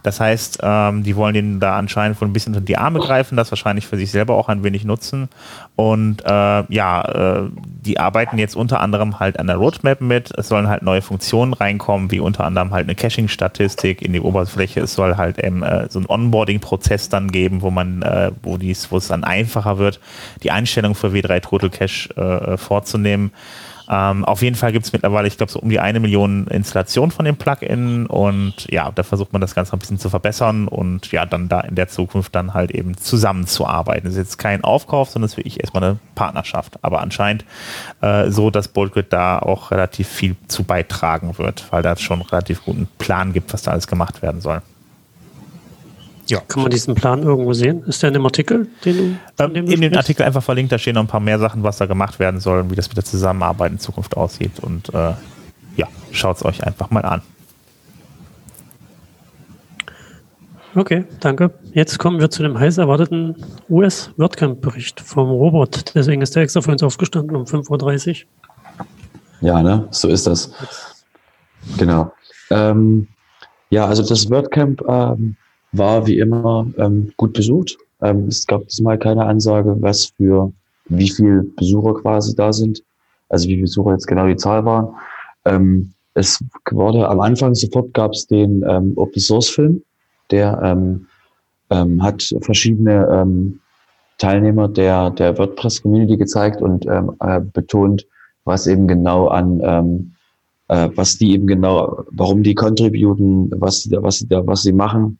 Das 0.02 0.18
heißt, 0.18 0.60
ähm, 0.62 1.02
die 1.02 1.14
wollen 1.14 1.34
den 1.34 1.60
da 1.60 1.76
anscheinend 1.76 2.18
von 2.18 2.28
ein 2.28 2.32
bisschen 2.32 2.54
in 2.54 2.64
die 2.64 2.78
Arme 2.78 2.98
greifen, 2.98 3.36
das 3.36 3.52
wahrscheinlich 3.52 3.86
für 3.86 3.96
sich 3.96 4.10
selber 4.10 4.34
auch 4.34 4.48
ein 4.48 4.64
wenig 4.64 4.84
nutzen 4.84 5.28
und 5.76 6.24
äh, 6.24 6.64
ja, 6.68 7.02
äh, 7.02 7.50
die 7.54 7.98
arbeiten 7.98 8.38
jetzt 8.38 8.56
unter 8.56 8.80
anderem 8.80 9.20
halt 9.20 9.38
an 9.38 9.46
der 9.46 9.56
Roadmap 9.56 10.00
mit. 10.00 10.30
Es 10.36 10.48
sollen 10.48 10.68
halt 10.68 10.82
neue 10.82 11.00
Funktionen 11.00 11.54
reinkommen, 11.54 12.10
wie 12.10 12.20
unter 12.20 12.44
anderem 12.44 12.72
halt 12.72 12.84
eine 12.84 12.94
Caching-Statistik 12.94 14.02
in 14.02 14.12
die 14.12 14.20
Oberfläche. 14.20 14.80
Es 14.80 14.94
soll 14.94 15.16
halt 15.16 15.36
ähm, 15.38 15.62
äh, 15.62 15.88
so 15.88 15.98
ein 15.98 16.06
Onboard 16.06 16.39
Onboarding-Prozess 16.40 17.08
dann 17.08 17.30
geben, 17.30 17.62
wo 17.62 17.70
man, 17.70 18.02
äh, 18.02 18.32
wo 18.42 18.56
dies, 18.56 18.90
wo 18.90 18.96
es 18.96 19.08
dann 19.08 19.24
einfacher 19.24 19.78
wird, 19.78 20.00
die 20.42 20.50
Einstellung 20.50 20.94
für 20.94 21.08
W3 21.08 21.40
Total 21.40 21.70
Cache 21.70 22.16
äh, 22.16 22.56
vorzunehmen. 22.56 23.32
Ähm, 23.92 24.24
auf 24.24 24.40
jeden 24.42 24.54
Fall 24.54 24.70
gibt 24.70 24.86
es 24.86 24.92
mittlerweile, 24.92 25.26
ich 25.26 25.36
glaube, 25.36 25.50
so 25.50 25.58
um 25.58 25.68
die 25.68 25.80
eine 25.80 25.98
Million 25.98 26.46
Installationen 26.46 27.10
von 27.10 27.24
dem 27.24 27.36
Plugin 27.36 28.06
und 28.06 28.70
ja, 28.70 28.92
da 28.94 29.02
versucht 29.02 29.32
man 29.32 29.40
das 29.40 29.56
Ganze 29.56 29.72
ein 29.72 29.80
bisschen 29.80 29.98
zu 29.98 30.08
verbessern 30.08 30.68
und 30.68 31.10
ja, 31.10 31.26
dann 31.26 31.48
da 31.48 31.60
in 31.62 31.74
der 31.74 31.88
Zukunft 31.88 32.32
dann 32.36 32.54
halt 32.54 32.70
eben 32.70 32.96
zusammenzuarbeiten. 32.96 34.04
Das 34.04 34.12
ist 34.12 34.18
jetzt 34.18 34.38
kein 34.38 34.62
Aufkauf, 34.62 35.10
sondern 35.10 35.26
es 35.26 35.32
ist 35.32 35.38
wirklich 35.38 35.60
erstmal 35.60 35.82
eine 35.82 35.98
Partnerschaft. 36.14 36.78
Aber 36.82 37.00
anscheinend 37.00 37.44
äh, 38.00 38.30
so, 38.30 38.50
dass 38.50 38.68
BoldGrid 38.68 39.12
da 39.12 39.40
auch 39.40 39.72
relativ 39.72 40.06
viel 40.06 40.36
zu 40.46 40.62
beitragen 40.62 41.36
wird, 41.38 41.64
weil 41.72 41.82
da 41.82 41.96
schon 41.96 42.22
relativ 42.22 42.64
guten 42.64 42.86
Plan 42.98 43.32
gibt, 43.32 43.52
was 43.52 43.62
da 43.62 43.72
alles 43.72 43.88
gemacht 43.88 44.22
werden 44.22 44.40
soll. 44.40 44.62
Ja. 46.30 46.40
Kann 46.46 46.62
man 46.62 46.70
diesen 46.70 46.94
Plan 46.94 47.24
irgendwo 47.24 47.52
sehen? 47.54 47.82
Ist 47.86 48.02
der 48.02 48.08
in 48.08 48.14
dem 48.14 48.24
Artikel, 48.24 48.68
den 48.84 49.18
du, 49.36 49.44
ähm, 49.44 49.54
In 49.56 49.80
dem 49.80 49.96
Artikel 49.96 50.22
einfach 50.22 50.44
verlinkt, 50.44 50.70
da 50.70 50.78
stehen 50.78 50.94
noch 50.94 51.02
ein 51.02 51.08
paar 51.08 51.18
mehr 51.18 51.40
Sachen, 51.40 51.64
was 51.64 51.78
da 51.78 51.86
gemacht 51.86 52.20
werden 52.20 52.38
soll 52.38 52.60
und 52.60 52.70
wie 52.70 52.76
das 52.76 52.86
mit 52.88 52.96
der 52.96 53.04
Zusammenarbeit 53.04 53.72
in 53.72 53.78
Zukunft 53.80 54.16
aussieht. 54.16 54.60
Und 54.60 54.94
äh, 54.94 55.14
ja, 55.76 55.88
schaut 56.12 56.36
es 56.36 56.44
euch 56.44 56.64
einfach 56.64 56.90
mal 56.90 57.04
an. 57.04 57.22
Okay, 60.76 61.04
danke. 61.18 61.50
Jetzt 61.72 61.98
kommen 61.98 62.20
wir 62.20 62.30
zu 62.30 62.44
dem 62.44 62.56
heiß 62.56 62.78
erwarteten 62.78 63.34
US-WordCamp-Bericht 63.68 65.00
vom 65.00 65.28
Robot. 65.30 65.96
Deswegen 65.96 66.22
ist 66.22 66.36
der 66.36 66.44
extra 66.44 66.60
für 66.60 66.70
uns 66.70 66.84
aufgestanden 66.84 67.34
um 67.34 67.42
5.30 67.42 68.08
Uhr. 68.08 68.86
Ja, 69.40 69.62
ne? 69.62 69.88
So 69.90 70.06
ist 70.06 70.28
das. 70.28 70.52
Genau. 71.76 72.12
Ähm, 72.50 73.08
ja, 73.70 73.86
also 73.86 74.06
das 74.06 74.30
WordCamp 74.30 74.82
ähm, 74.88 75.36
war 75.72 76.06
wie 76.06 76.18
immer 76.18 76.66
ähm, 76.78 77.12
gut 77.16 77.32
besucht. 77.32 77.76
Ähm, 78.02 78.26
es 78.28 78.46
gab 78.46 78.66
diesmal 78.68 78.98
keine 78.98 79.26
Ansage, 79.26 79.76
was 79.80 80.06
für 80.16 80.52
wie 80.86 81.10
viel 81.10 81.52
Besucher 81.56 81.94
quasi 81.94 82.34
da 82.34 82.52
sind. 82.52 82.82
Also 83.28 83.48
wie 83.48 83.54
viele 83.54 83.62
Besucher 83.62 83.92
jetzt 83.92 84.06
genau 84.06 84.26
die 84.26 84.36
Zahl 84.36 84.64
waren. 84.64 84.94
Ähm, 85.44 85.92
es 86.14 86.42
wurde 86.70 87.08
am 87.08 87.20
Anfang 87.20 87.54
sofort 87.54 87.94
gab 87.94 88.12
es 88.12 88.26
den 88.26 88.64
ähm, 88.68 88.92
Open 88.96 89.20
Source 89.20 89.48
Film, 89.48 89.82
der 90.30 90.60
ähm, 90.62 91.06
ähm, 91.70 92.02
hat 92.02 92.34
verschiedene 92.40 93.08
ähm, 93.10 93.60
Teilnehmer 94.18 94.68
der 94.68 95.10
der 95.10 95.38
WordPress 95.38 95.82
Community 95.82 96.16
gezeigt 96.16 96.60
und 96.60 96.84
ähm, 96.86 97.12
äh, 97.20 97.40
betont, 97.40 98.06
was 98.44 98.66
eben 98.66 98.88
genau 98.88 99.28
an 99.28 99.60
ähm, 99.62 100.12
äh, 100.68 100.88
was 100.94 101.16
die 101.16 101.32
eben 101.32 101.46
genau, 101.46 102.04
warum 102.10 102.42
die 102.42 102.54
contributen, 102.54 103.50
was 103.60 103.88
was 103.92 104.26
was 104.28 104.62
sie 104.62 104.72
machen 104.72 105.18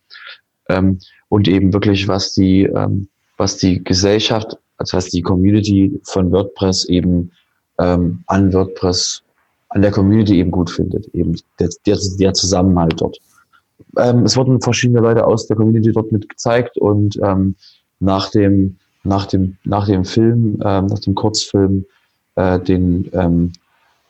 ähm, 0.70 0.98
und 1.28 1.48
eben 1.48 1.72
wirklich, 1.72 2.08
was 2.08 2.32
die, 2.34 2.64
ähm, 2.64 3.08
was 3.36 3.56
die 3.56 3.82
Gesellschaft, 3.82 4.56
also 4.78 4.96
was 4.96 5.06
die 5.06 5.22
Community 5.22 6.00
von 6.04 6.30
WordPress 6.32 6.86
eben 6.86 7.30
ähm, 7.78 8.22
an 8.26 8.52
WordPress, 8.52 9.22
an 9.70 9.82
der 9.82 9.90
Community 9.90 10.38
eben 10.38 10.50
gut 10.50 10.70
findet, 10.70 11.06
eben 11.14 11.36
der, 11.58 11.68
der, 11.86 11.98
der 12.18 12.34
Zusammenhalt 12.34 13.00
dort. 13.00 13.18
Ähm, 13.96 14.24
es 14.24 14.36
wurden 14.36 14.60
verschiedene 14.60 15.00
Leute 15.00 15.26
aus 15.26 15.46
der 15.46 15.56
Community 15.56 15.92
dort 15.92 16.12
mit 16.12 16.28
gezeigt 16.28 16.76
und 16.78 17.18
ähm, 17.22 17.54
nach 17.98 18.30
dem 18.30 18.76
nach 19.02 19.26
dem 19.26 19.56
nach 19.64 19.86
dem 19.86 20.04
Film, 20.04 20.60
ähm, 20.64 20.86
nach 20.86 20.98
dem 20.98 21.14
Kurzfilm, 21.14 21.84
äh, 22.36 22.58
den 22.60 23.08
ähm, 23.12 23.52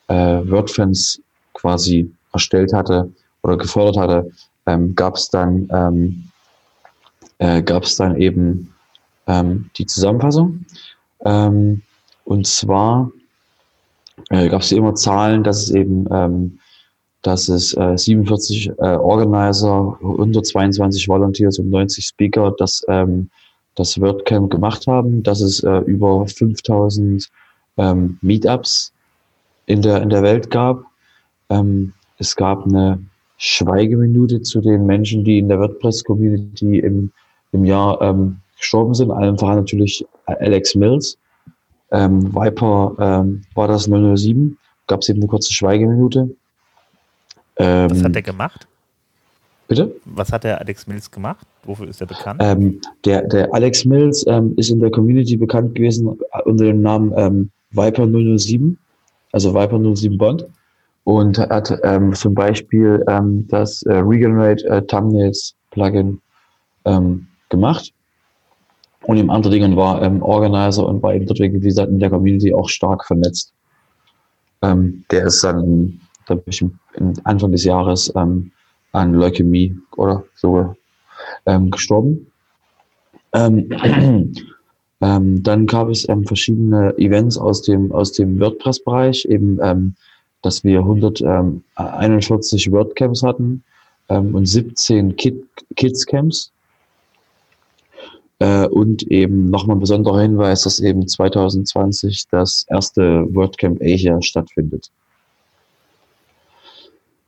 äh, 0.09 0.43
WordFans 0.51 1.21
quasi 1.55 2.11
erstellt 2.33 2.73
hatte 2.73 3.11
oder 3.43 3.57
gefordert 3.57 3.97
hatte, 3.97 4.31
ähm, 4.67 4.95
gab 4.95 5.17
es 5.17 5.29
dann 5.29 5.69
ähm, 5.73 6.30
äh, 7.41 7.63
gab 7.63 7.83
es 7.85 7.97
dann 7.97 8.17
eben 8.17 8.73
ähm, 9.27 9.71
die 9.77 9.87
Zusammenfassung. 9.87 10.65
Ähm, 11.25 11.83
und 12.25 12.47
zwar 12.47 13.11
äh, 14.29 14.49
gab 14.49 14.61
es 14.61 14.73
immer 14.73 14.95
Zahlen, 14.95 15.43
dass 15.43 15.63
es 15.63 15.71
eben, 15.71 16.07
ähm, 16.11 16.59
dass 17.23 17.49
es 17.49 17.75
äh, 17.77 17.97
47 17.97 18.69
äh, 18.69 18.73
Organizer, 18.97 19.99
122 20.03 21.09
Volunteers 21.09 21.59
und 21.59 21.71
90 21.71 22.05
Speaker 22.05 22.55
das, 22.59 22.85
ähm, 22.89 23.31
das 23.75 24.01
WordCamp 24.01 24.51
gemacht 24.51 24.87
haben, 24.87 25.23
dass 25.23 25.41
es 25.41 25.63
äh, 25.63 25.79
über 25.81 26.27
5000 26.27 27.29
ähm, 27.79 28.19
Meetups 28.21 28.93
in 29.67 29.83
der, 29.83 30.03
in 30.03 30.11
der 30.11 30.23
Welt 30.23 30.51
gab. 30.51 30.85
Ähm, 31.49 31.95
es 32.19 32.37
gab 32.37 32.67
eine 32.67 33.03
Schweigeminute 33.39 34.43
zu 34.43 34.61
den 34.61 34.85
Menschen, 34.85 35.25
die 35.25 35.39
in 35.39 35.49
der 35.49 35.59
WordPress-Community 35.59 36.81
im, 36.81 37.11
im 37.53 37.65
Jahr 37.65 38.01
ähm, 38.01 38.39
gestorben 38.59 38.95
sind. 38.95 39.11
Allen 39.11 39.39
voran 39.39 39.57
natürlich 39.57 40.05
Alex 40.27 40.75
Mills. 40.75 41.19
Ähm, 41.91 42.33
Viper 42.35 42.95
ähm, 42.99 43.43
war 43.55 43.69
das 43.69 43.85
007. 43.85 44.57
Gab 44.87 45.01
es 45.01 45.09
eben 45.09 45.21
eine 45.21 45.29
kurze 45.29 45.53
Schweigeminute. 45.53 46.31
Ähm, 47.57 47.91
Was 47.91 48.05
hat 48.05 48.17
er 48.17 48.23
gemacht? 48.23 48.67
Bitte? 49.69 49.95
Was 50.05 50.33
hat 50.33 50.45
der 50.45 50.61
Alex 50.61 50.87
Mills 50.87 51.11
gemacht? 51.11 51.47
Wofür 51.65 51.89
ist 51.89 52.01
er 52.01 52.07
bekannt? 52.07 52.41
Ähm, 52.43 52.81
der, 53.05 53.23
der 53.29 53.53
Alex 53.55 53.85
Mills 53.85 54.25
ähm, 54.27 54.55
ist 54.57 54.71
in 54.71 54.81
der 54.81 54.91
Community 54.91 55.37
bekannt 55.37 55.75
gewesen 55.75 56.19
unter 56.45 56.65
dem 56.65 56.83
Namen 56.83 57.13
ähm, 57.17 57.51
Viper 57.71 58.07
007, 58.07 58.77
also 59.33 59.55
Viper 59.55 59.79
07 59.95 60.19
Bond. 60.19 60.47
Und 61.05 61.39
hat 61.39 61.73
ähm, 61.83 62.13
zum 62.15 62.35
Beispiel 62.35 63.05
ähm, 63.09 63.47
das 63.49 63.83
äh, 63.85 63.95
Regenerate 63.95 64.65
äh, 64.67 64.83
Thumbnails 64.83 65.55
Plugin 65.71 66.21
ähm, 66.85 67.27
gemacht. 67.51 67.93
Und 69.03 69.17
im 69.17 69.31
anderen 69.31 69.53
Dingen 69.53 69.77
war 69.77 70.03
ähm, 70.03 70.23
Organizer 70.23 70.87
und 70.87 71.03
war 71.03 71.15
eben 71.15 71.27
dort, 71.27 71.41
wie 71.41 71.51
gesagt, 71.51 71.91
in 71.91 71.99
der 71.99 72.11
Community 72.11 72.53
auch 72.53 72.69
stark 72.69 73.07
vernetzt. 73.07 73.53
Ähm, 74.63 75.05
der 75.11 75.27
ist 75.27 75.43
dann, 75.43 76.01
glaube 76.27 76.43
ich, 76.47 76.65
Anfang 77.25 77.53
des 77.53 77.65
Jahres 77.65 78.13
ähm, 78.15 78.53
an 78.93 79.15
Leukämie 79.15 79.77
oder 79.97 80.25
so 80.35 80.75
ähm, 81.47 81.71
gestorben. 81.71 82.27
Ähm, 83.33 83.69
ähm, 85.01 85.43
dann 85.43 85.67
gab 85.67 85.89
es 85.89 86.09
ähm, 86.09 86.27
verschiedene 86.27 86.97
Events 86.99 87.39
aus 87.39 87.63
dem, 87.63 87.93
aus 87.93 88.13
dem 88.13 88.39
WordPress-Bereich, 88.39 89.25
eben, 89.27 89.59
ähm, 89.63 89.95
dass 90.43 90.63
wir 90.65 90.81
141 90.81 92.67
ähm, 92.67 92.73
WordCamps 92.73 93.23
hatten 93.23 93.63
und 94.09 94.45
17 94.45 95.15
Kid, 95.15 95.47
Kids-Camps. 95.77 96.51
Äh, 98.41 98.67
und 98.67 99.03
eben 99.05 99.51
nochmal 99.51 99.77
ein 99.77 99.81
besonderer 99.81 100.23
Hinweis, 100.23 100.63
dass 100.63 100.81
eben 100.81 101.07
2020 101.07 102.25
das 102.31 102.65
erste 102.69 103.27
WordCamp 103.35 103.81
Asia 103.83 104.21
stattfindet. 104.23 104.91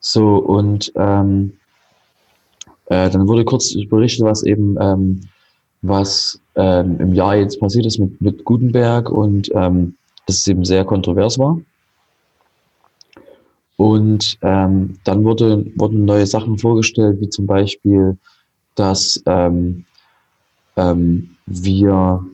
So, 0.00 0.38
und 0.38 0.90
ähm, 0.96 1.52
äh, 2.86 3.10
dann 3.10 3.28
wurde 3.28 3.44
kurz 3.44 3.74
berichtet, 3.88 4.24
was 4.24 4.42
eben, 4.42 4.76
ähm, 4.80 5.20
was 5.82 6.40
ähm, 6.56 6.98
im 6.98 7.14
Jahr 7.14 7.36
jetzt 7.36 7.60
passiert 7.60 7.86
ist 7.86 7.98
mit, 7.98 8.20
mit 8.20 8.44
Gutenberg 8.44 9.10
und 9.10 9.50
ähm, 9.54 9.96
dass 10.26 10.38
es 10.38 10.46
eben 10.46 10.64
sehr 10.64 10.84
kontrovers 10.84 11.38
war. 11.38 11.60
Und 13.76 14.38
ähm, 14.42 14.98
dann 15.04 15.24
wurde, 15.24 15.66
wurden 15.76 16.04
neue 16.06 16.26
Sachen 16.26 16.56
vorgestellt, 16.56 17.20
wie 17.20 17.28
zum 17.28 17.46
Beispiel, 17.46 18.16
dass 18.76 19.22
ähm, 19.26 19.84
ähm, 20.76 21.30
wir 21.46 22.24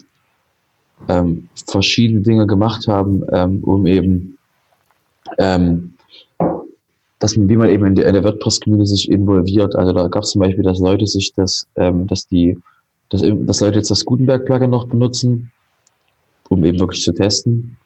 ähm, 1.09 1.49
verschiedene 1.67 2.21
Dinge 2.21 2.47
gemacht 2.47 2.89
haben, 2.89 3.25
ähm, 3.33 3.63
um 3.65 3.87
eben 3.87 4.39
ähm, 5.39 5.95
dass 7.19 7.37
man, 7.37 7.49
wie 7.49 7.57
man 7.57 7.69
eben 7.69 7.87
in 7.87 7.95
der, 7.95 8.13
der 8.13 8.25
WordPress-Community 8.25 8.89
sich 8.89 9.11
involviert. 9.11 9.75
Also 9.75 9.93
da 9.93 10.09
gab 10.09 10.23
es 10.23 10.31
zum 10.31 10.41
Beispiel, 10.41 10.63
dass 10.63 10.79
Leute 10.79 11.07
sich 11.07 11.33
das, 11.35 11.67
ähm, 11.77 12.07
dass 12.07 12.27
die, 12.27 12.59
dass, 13.09 13.23
dass 13.23 13.61
Leute 13.61 13.79
jetzt 13.79 13.91
das 13.91 14.05
Gutenberg-Plugin 14.05 14.71
noch 14.71 14.87
benutzen, 14.87 15.51
um 16.49 16.65
eben 16.65 16.79
wirklich 16.79 17.03
zu 17.03 17.13
testen. 17.13 17.77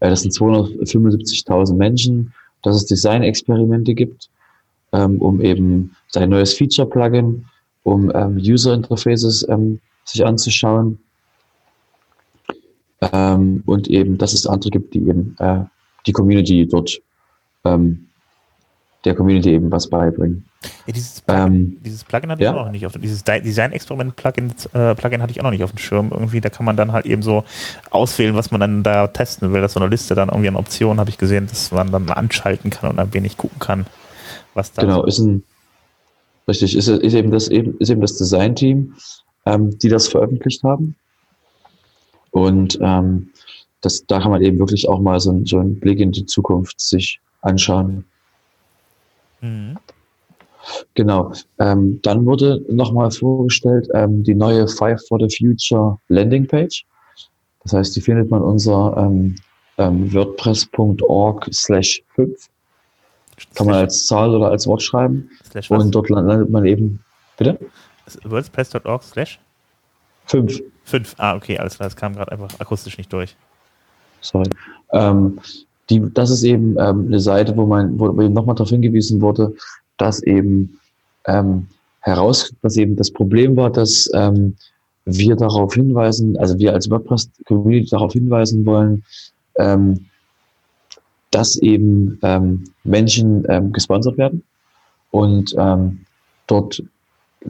Äh, 0.00 0.10
das 0.10 0.22
sind 0.22 0.32
275.000 0.32 1.74
Menschen, 1.74 2.34
dass 2.62 2.76
es 2.76 2.86
Design-Experimente 2.86 3.94
gibt, 3.94 4.30
ähm, 4.92 5.20
um 5.20 5.40
eben 5.40 5.94
sein 6.08 6.30
neues 6.30 6.54
Feature-Plugin, 6.54 7.44
um 7.86 8.10
ähm, 8.14 8.36
User-Interfaces 8.36 9.46
ähm, 9.48 9.78
sich 10.04 10.26
anzuschauen. 10.26 10.98
Ähm, 13.00 13.62
und 13.64 13.86
eben, 13.86 14.18
dass 14.18 14.32
es 14.32 14.46
andere 14.46 14.70
gibt, 14.70 14.94
die 14.94 15.06
eben 15.06 15.36
äh, 15.38 15.60
die 16.04 16.12
Community 16.12 16.66
dort 16.66 17.00
ähm, 17.64 18.08
der 19.04 19.14
Community 19.14 19.52
eben 19.52 19.70
was 19.70 19.88
beibringen. 19.88 20.44
Ja, 20.86 20.92
dieses, 20.92 21.20
Plugin, 21.20 21.44
ähm, 21.44 21.76
dieses 21.84 22.02
Plugin 22.02 22.30
hatte 22.32 22.42
ja? 22.42 22.50
ich 22.50 22.56
auch 22.56 22.64
noch 22.64 22.72
nicht 22.72 22.86
auf 22.86 22.94
dieses 22.94 23.22
Design-Experiment-Plugin 23.22 24.52
äh, 24.72 24.94
Plugin 24.96 25.22
hatte 25.22 25.30
ich 25.30 25.38
auch 25.38 25.44
noch 25.44 25.52
nicht 25.52 25.62
auf 25.62 25.70
dem 25.70 25.78
Schirm. 25.78 26.10
Irgendwie, 26.10 26.40
da 26.40 26.48
kann 26.48 26.66
man 26.66 26.76
dann 26.76 26.90
halt 26.90 27.06
eben 27.06 27.22
so 27.22 27.44
auswählen, 27.90 28.34
was 28.34 28.50
man 28.50 28.60
dann 28.60 28.82
da 28.82 29.06
testen 29.06 29.52
will. 29.52 29.60
Das 29.60 29.70
ist 29.70 29.74
so 29.74 29.80
eine 29.80 29.88
Liste 29.90 30.16
dann 30.16 30.28
irgendwie 30.28 30.48
an 30.48 30.56
Optionen, 30.56 30.98
habe 30.98 31.10
ich 31.10 31.18
gesehen, 31.18 31.46
dass 31.46 31.70
man 31.70 31.92
dann 31.92 32.10
anschalten 32.10 32.70
kann 32.70 32.90
und 32.90 32.98
ein 32.98 33.14
wenig 33.14 33.36
gucken 33.36 33.60
kann, 33.60 33.86
was 34.54 34.72
da 34.72 34.82
Genau, 34.82 35.04
ist 35.04 35.20
ein 35.20 35.44
richtig, 36.48 36.76
ist, 36.76 36.88
ist 36.88 37.14
eben 37.14 37.30
das 37.30 37.48
eben, 37.48 37.76
ist 37.78 37.90
eben 37.90 38.00
das 38.00 38.16
Design-Team, 38.16 38.94
ähm, 39.46 39.78
die 39.78 39.88
das 39.88 40.08
veröffentlicht 40.08 40.62
haben. 40.62 40.96
Und 42.30 42.78
ähm, 42.82 43.30
das, 43.80 44.04
da 44.06 44.20
kann 44.20 44.30
man 44.30 44.42
eben 44.42 44.58
wirklich 44.58 44.88
auch 44.88 45.00
mal 45.00 45.20
so, 45.20 45.40
so 45.44 45.58
einen 45.58 45.80
Blick 45.80 46.00
in 46.00 46.12
die 46.12 46.26
Zukunft 46.26 46.80
sich 46.80 47.20
anschauen. 47.40 48.04
Mhm. 49.40 49.78
Genau. 50.94 51.32
Ähm, 51.60 52.00
dann 52.02 52.26
wurde 52.26 52.64
nochmal 52.68 53.10
vorgestellt 53.10 53.88
ähm, 53.94 54.24
die 54.24 54.34
neue 54.34 54.66
Five 54.66 55.00
for 55.06 55.18
the 55.20 55.34
Future 55.34 55.98
Landing 56.08 56.46
Page. 56.46 56.84
Das 57.62 57.72
heißt, 57.72 57.96
die 57.96 58.00
findet 58.00 58.30
man 58.30 58.42
unter 58.42 58.96
ähm, 58.96 59.36
ähm 59.78 60.12
WordPress.org 60.12 61.48
slash 61.52 62.02
5. 62.14 62.48
Kann 63.54 63.66
man 63.66 63.76
als 63.76 64.06
Zahl 64.06 64.34
oder 64.34 64.50
als 64.50 64.66
Wort 64.66 64.82
schreiben. 64.82 65.30
Und 65.68 65.94
dort 65.94 66.08
landet 66.08 66.50
man 66.50 66.64
eben. 66.64 67.00
Bitte? 67.36 67.58
WordPress.org 68.24 69.02
slash 69.02 69.38
5. 70.26 70.62
5. 70.84 71.14
Ah, 71.18 71.34
okay, 71.36 71.58
alles 71.58 71.76
klar. 71.76 71.88
Das 71.88 71.96
kam 71.96 72.14
gerade 72.14 72.32
einfach 72.32 72.48
akustisch 72.58 72.98
nicht 72.98 73.12
durch. 73.12 73.36
Sorry. 74.20 74.48
Ähm, 74.92 75.38
die, 75.90 76.02
das 76.14 76.30
ist 76.30 76.42
eben 76.42 76.76
ähm, 76.78 77.06
eine 77.06 77.20
Seite, 77.20 77.56
wo 77.56 77.66
man, 77.66 77.98
wo 77.98 78.10
eben 78.20 78.32
nochmal 78.32 78.54
darauf 78.56 78.70
hingewiesen 78.70 79.20
wurde, 79.20 79.54
dass 79.98 80.22
eben 80.22 80.80
ähm, 81.26 81.68
heraus, 82.00 82.52
dass 82.62 82.76
eben 82.76 82.96
das 82.96 83.10
Problem 83.10 83.56
war, 83.56 83.70
dass 83.70 84.10
ähm, 84.14 84.56
wir 85.04 85.36
darauf 85.36 85.74
hinweisen, 85.74 86.36
also 86.36 86.58
wir 86.58 86.72
als 86.72 86.90
WordPress-Community 86.90 87.90
darauf 87.90 88.12
hinweisen 88.12 88.66
wollen, 88.66 89.04
ähm, 89.56 90.06
dass 91.36 91.58
eben 91.58 92.18
ähm, 92.22 92.64
Menschen 92.84 93.44
ähm, 93.50 93.70
gesponsert 93.70 94.16
werden. 94.16 94.42
Und 95.10 95.54
ähm, 95.58 96.06
dort 96.46 96.82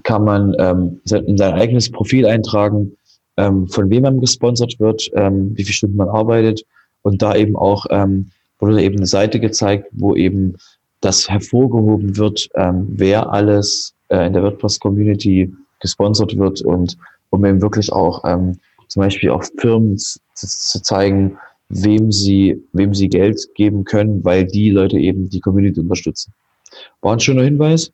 kann 0.03 0.25
man 0.25 0.57
ähm, 0.59 1.01
in 1.09 1.39
sein 1.39 1.55
eigenes 1.55 1.93
Profil 1.93 2.27
eintragen, 2.27 2.97
ähm, 3.37 3.69
von 3.69 3.89
wem 3.89 4.03
man 4.03 4.21
gesponsert 4.21 4.81
wird, 4.81 5.09
ähm, 5.15 5.57
wie 5.57 5.63
viele 5.63 5.75
Stunden 5.75 5.97
man 5.99 6.09
arbeitet. 6.09 6.65
Und 7.03 7.23
da 7.23 7.37
eben 7.37 7.55
auch 7.55 7.87
ähm, 7.91 8.33
wurde 8.59 8.83
eben 8.83 8.97
eine 8.97 9.07
Seite 9.07 9.39
gezeigt, 9.39 9.87
wo 9.93 10.17
eben 10.17 10.57
das 11.01 11.29
hervorgehoben 11.29 12.17
wird, 12.17 12.49
ähm, 12.57 12.89
wer 12.89 13.33
alles 13.33 13.95
äh, 14.09 14.27
in 14.27 14.33
der 14.33 14.43
WordPress-Community 14.43 15.55
gesponsert 15.79 16.37
wird. 16.37 16.61
Und 16.63 16.97
um 17.31 17.45
eben 17.45 17.63
wirklich 17.63 17.93
auch 17.93 18.25
ähm, 18.25 18.59
zum 18.89 19.03
Beispiel 19.03 19.31
auch 19.31 19.45
Firmen 19.61 19.97
zu, 19.97 20.19
zu 20.35 20.83
zeigen, 20.83 21.39
wem 21.69 22.13
sie, 22.13 22.63
wem 22.73 22.95
sie 22.95 23.09
Geld 23.09 23.49
geben 23.55 23.85
können, 23.85 24.25
weil 24.25 24.45
die 24.45 24.71
Leute 24.71 24.99
eben 24.99 25.29
die 25.29 25.41
Community 25.41 25.81
unterstützen. 25.81 26.33
War 27.01 27.15
ein 27.15 27.21
schöner 27.21 27.43
Hinweis. 27.43 27.93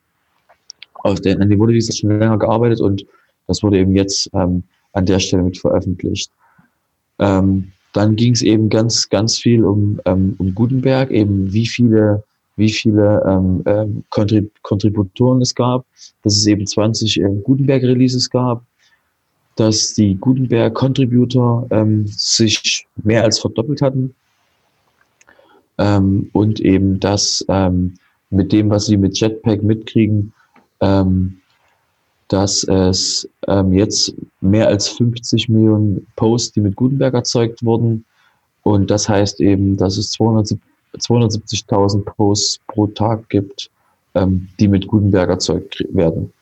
Auf 0.94 1.20
den, 1.20 1.40
an 1.40 1.48
dem 1.48 1.58
wurde 1.58 1.72
dieses 1.72 1.98
schon 1.98 2.10
länger 2.18 2.38
gearbeitet 2.38 2.80
und 2.80 3.04
das 3.46 3.62
wurde 3.62 3.78
eben 3.78 3.94
jetzt 3.96 4.30
ähm, 4.34 4.62
an 4.92 5.06
der 5.06 5.18
Stelle 5.18 5.42
mit 5.42 5.58
veröffentlicht. 5.58 6.30
Ähm, 7.18 7.72
dann 7.92 8.16
ging 8.16 8.32
es 8.32 8.42
eben 8.42 8.68
ganz, 8.68 9.08
ganz 9.08 9.38
viel 9.38 9.64
um, 9.64 10.00
ähm, 10.06 10.34
um 10.38 10.54
Gutenberg, 10.54 11.10
eben 11.10 11.52
wie 11.52 11.66
viele, 11.66 12.24
wie 12.56 12.70
viele 12.70 13.22
ähm, 13.26 13.62
ähm, 13.66 14.04
Kontrib 14.10 14.50
Kontributoren 14.62 15.42
es 15.42 15.54
gab, 15.54 15.84
dass 16.22 16.36
es 16.36 16.46
eben 16.46 16.66
20 16.66 17.20
äh, 17.20 17.28
Gutenberg-Releases 17.42 18.30
gab, 18.30 18.64
dass 19.62 19.94
die 19.94 20.16
Gutenberg-Contributor 20.16 21.68
ähm, 21.70 22.04
sich 22.08 22.84
mehr 23.04 23.22
als 23.22 23.38
verdoppelt 23.38 23.80
hatten 23.80 24.12
ähm, 25.78 26.30
und 26.32 26.58
eben, 26.58 26.98
dass 26.98 27.44
ähm, 27.46 27.94
mit 28.30 28.50
dem, 28.50 28.70
was 28.70 28.86
sie 28.86 28.96
mit 28.96 29.20
Jetpack 29.20 29.62
mitkriegen, 29.62 30.32
ähm, 30.80 31.38
dass 32.26 32.64
es 32.64 33.28
ähm, 33.46 33.72
jetzt 33.72 34.16
mehr 34.40 34.66
als 34.66 34.88
50 34.88 35.48
Millionen 35.48 36.08
Posts, 36.16 36.54
die 36.54 36.60
mit 36.60 36.74
Gutenberg 36.74 37.14
erzeugt 37.14 37.64
wurden. 37.64 38.04
Und 38.64 38.90
das 38.90 39.08
heißt 39.08 39.40
eben, 39.40 39.76
dass 39.76 39.96
es 39.96 40.12
270.000 40.18 42.04
Posts 42.04 42.58
pro 42.66 42.88
Tag 42.88 43.28
gibt, 43.28 43.70
ähm, 44.16 44.48
die 44.58 44.66
mit 44.66 44.88
Gutenberg 44.88 45.30
erzeugt 45.30 45.84
werden. 45.90 46.32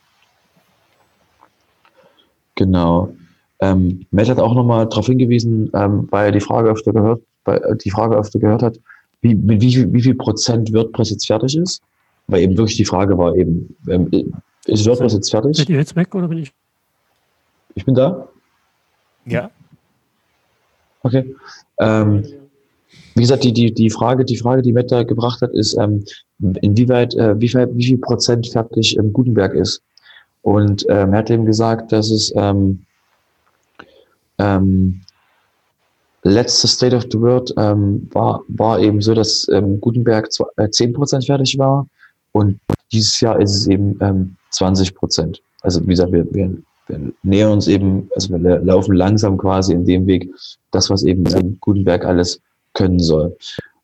Genau. 2.60 3.14
Ähm, 3.60 4.04
Matt 4.10 4.28
hat 4.28 4.38
auch 4.38 4.54
nochmal 4.54 4.86
darauf 4.86 5.06
hingewiesen, 5.06 5.70
ähm, 5.72 6.06
weil 6.10 6.26
er 6.26 6.32
die 6.32 6.40
Frage 6.40 6.68
öfter 6.68 6.92
gehört, 6.92 7.22
weil 7.46 7.78
die 7.82 7.90
Frage 7.90 8.16
öfter 8.16 8.38
gehört 8.38 8.62
hat, 8.62 8.78
wie, 9.22 9.34
mit 9.34 9.62
wie, 9.62 9.90
wie 9.94 10.02
viel 10.02 10.14
Prozent 10.14 10.70
WordPress 10.74 11.08
jetzt 11.08 11.26
fertig 11.26 11.56
ist. 11.56 11.80
weil 12.26 12.42
eben 12.42 12.58
wirklich 12.58 12.76
die 12.76 12.84
Frage 12.84 13.16
war 13.16 13.34
eben, 13.34 13.74
ähm, 13.88 14.10
ist 14.66 14.86
WordPress 14.86 15.14
jetzt 15.14 15.30
fertig? 15.30 15.56
Seid 15.56 15.70
ihr 15.70 15.78
jetzt 15.78 15.96
weg 15.96 16.14
oder 16.14 16.28
bin 16.28 16.36
ich? 16.36 16.52
Ich 17.76 17.86
bin 17.86 17.94
da. 17.94 18.28
Ja. 19.24 19.50
Okay. 21.02 21.34
Ähm, 21.78 22.24
wie 23.14 23.22
gesagt, 23.22 23.42
die, 23.42 23.54
die, 23.54 23.72
die 23.72 23.88
Frage, 23.88 24.26
die 24.26 24.36
Frage, 24.36 24.60
die 24.60 24.74
Matt 24.74 24.92
da 24.92 25.02
gebracht 25.02 25.40
hat, 25.40 25.52
ist, 25.52 25.78
ähm, 25.78 26.04
inwieweit, 26.60 27.14
äh, 27.14 27.40
wie 27.40 27.48
viel, 27.48 27.70
wie 27.72 27.86
viel 27.86 27.98
Prozent 27.98 28.48
fertig 28.48 28.96
im 28.96 29.14
Gutenberg 29.14 29.54
ist. 29.54 29.82
Und 30.42 30.86
ähm, 30.88 31.12
er 31.12 31.18
hat 31.18 31.30
eben 31.30 31.44
gesagt, 31.44 31.92
dass 31.92 32.10
es 32.10 32.32
ähm, 32.36 32.84
ähm, 34.38 35.00
letzte 36.22 36.68
State 36.68 36.96
of 36.96 37.04
the 37.10 37.20
World 37.20 37.52
ähm, 37.56 38.08
war, 38.12 38.42
war 38.48 38.78
eben 38.80 39.00
so, 39.00 39.14
dass 39.14 39.48
ähm, 39.52 39.80
Gutenberg 39.80 40.32
zwar, 40.32 40.48
äh, 40.56 40.64
10% 40.64 41.26
fertig 41.26 41.58
war 41.58 41.86
und 42.32 42.58
dieses 42.92 43.20
Jahr 43.20 43.40
ist 43.40 43.54
es 43.54 43.66
eben 43.66 43.98
ähm, 44.00 44.36
20%. 44.52 45.38
Also 45.62 45.82
wie 45.82 45.90
gesagt, 45.90 46.12
wir, 46.12 46.26
wir, 46.32 46.56
wir 46.86 47.12
nähern 47.22 47.52
uns 47.52 47.68
eben, 47.68 48.08
also 48.14 48.32
wir 48.32 48.58
laufen 48.60 48.94
langsam 48.94 49.36
quasi 49.36 49.72
in 49.72 49.84
dem 49.84 50.06
Weg, 50.06 50.30
das, 50.70 50.90
was 50.90 51.02
eben 51.02 51.24
ähm, 51.34 51.58
Gutenberg 51.60 52.04
alles 52.04 52.40
können 52.74 52.98
soll. 52.98 53.36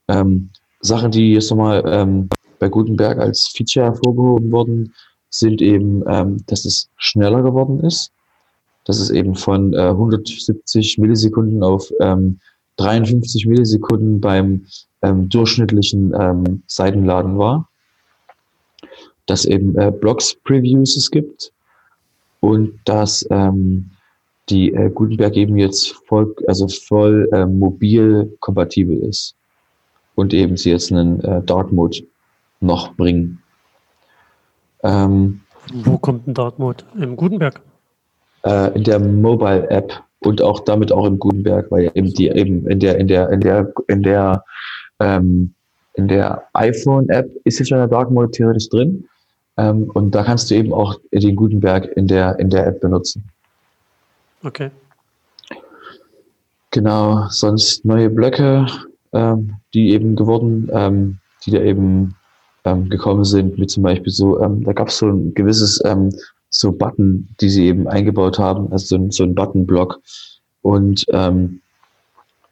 Ähm, 0.08 0.50
Sachen, 0.80 1.10
die 1.10 1.32
jetzt 1.32 1.50
nochmal 1.50 1.82
ähm, 1.86 2.28
bei 2.58 2.68
Gutenberg 2.68 3.18
als 3.18 3.48
Feature 3.48 3.86
hervorgehoben 3.86 4.50
wurden, 4.52 4.94
sind 5.38 5.60
eben, 5.62 6.02
ähm, 6.08 6.38
dass 6.46 6.64
es 6.64 6.88
schneller 6.96 7.42
geworden 7.42 7.80
ist. 7.80 8.12
Dass 8.84 9.00
es 9.00 9.10
eben 9.10 9.34
von 9.34 9.72
äh, 9.72 9.88
170 9.88 10.98
Millisekunden 10.98 11.62
auf 11.62 11.90
ähm, 12.00 12.38
53 12.76 13.46
Millisekunden 13.46 14.20
beim 14.20 14.66
ähm, 15.02 15.28
durchschnittlichen 15.28 16.14
ähm, 16.18 16.62
Seitenladen 16.66 17.38
war. 17.38 17.68
Dass 19.26 19.44
eben 19.44 19.76
äh, 19.76 19.90
Blogs-Previews 19.90 20.96
es 20.96 21.10
gibt 21.10 21.52
und 22.40 22.78
dass 22.84 23.26
ähm, 23.30 23.90
die 24.48 24.72
äh, 24.72 24.90
Gutenberg 24.90 25.36
eben 25.36 25.56
jetzt 25.56 25.92
voll, 26.06 26.34
also 26.46 26.68
voll 26.68 27.28
äh, 27.32 27.46
mobil 27.46 28.36
kompatibel 28.38 28.98
ist 28.98 29.34
und 30.14 30.32
eben 30.32 30.56
sie 30.56 30.70
jetzt 30.70 30.92
einen 30.92 31.20
äh, 31.20 31.42
Dark 31.42 31.72
Mode 31.72 31.98
noch 32.60 32.94
bringen. 32.94 33.42
Ähm, 34.82 35.40
Wo 35.72 35.98
kommt 35.98 36.26
ein 36.26 36.34
Dark 36.34 36.58
Mode? 36.58 36.84
Im 36.98 37.16
Gutenberg? 37.16 37.60
Äh, 38.44 38.74
in 38.76 38.84
der 38.84 38.98
Mobile 38.98 39.68
App 39.70 39.92
und 40.20 40.42
auch 40.42 40.60
damit 40.60 40.92
auch 40.92 41.06
im 41.06 41.18
Gutenberg, 41.18 41.70
weil 41.70 41.90
eben 41.94 42.12
die 42.12 42.28
eben 42.28 42.66
in 42.68 42.80
der 42.80 42.98
in 42.98 43.08
der 43.08 43.30
in 43.30 43.40
der 43.40 43.72
in 43.88 44.02
der 44.02 44.44
ähm, 45.00 45.54
in 45.94 46.08
der 46.08 46.42
iPhone 46.52 47.08
App 47.08 47.30
ist 47.44 47.58
jetzt 47.58 47.68
schon 47.68 47.78
der 47.78 47.88
Dark 47.88 48.10
Mode 48.10 48.30
theoretisch 48.30 48.68
drin 48.68 49.08
ähm, 49.56 49.90
und 49.94 50.14
da 50.14 50.22
kannst 50.22 50.50
du 50.50 50.54
eben 50.54 50.72
auch 50.72 50.98
den 51.12 51.36
Gutenberg 51.36 51.96
in 51.96 52.06
der 52.06 52.38
in 52.38 52.50
der 52.50 52.66
App 52.66 52.80
benutzen. 52.80 53.24
Okay. 54.42 54.70
Genau, 56.70 57.26
sonst 57.30 57.84
neue 57.84 58.10
Blöcke, 58.10 58.66
ähm, 59.12 59.54
die 59.72 59.90
eben 59.90 60.14
geworden, 60.14 60.68
ähm, 60.72 61.18
die 61.44 61.50
da 61.50 61.60
eben 61.62 62.14
ähm, 62.66 62.90
gekommen 62.90 63.24
sind, 63.24 63.56
wie 63.56 63.66
zum 63.66 63.82
Beispiel 63.82 64.12
so, 64.12 64.40
ähm, 64.42 64.64
da 64.64 64.72
gab 64.72 64.88
es 64.88 64.98
so 64.98 65.06
ein 65.06 65.32
gewisses 65.34 65.80
ähm, 65.84 66.12
so 66.50 66.72
Button, 66.72 67.28
die 67.40 67.48
sie 67.48 67.66
eben 67.66 67.86
eingebaut 67.88 68.38
haben, 68.38 68.70
also 68.72 68.86
so 68.86 68.96
ein, 68.96 69.10
so 69.10 69.22
ein 69.22 69.34
Button-Block 69.34 70.00
und 70.62 71.04
ähm, 71.10 71.60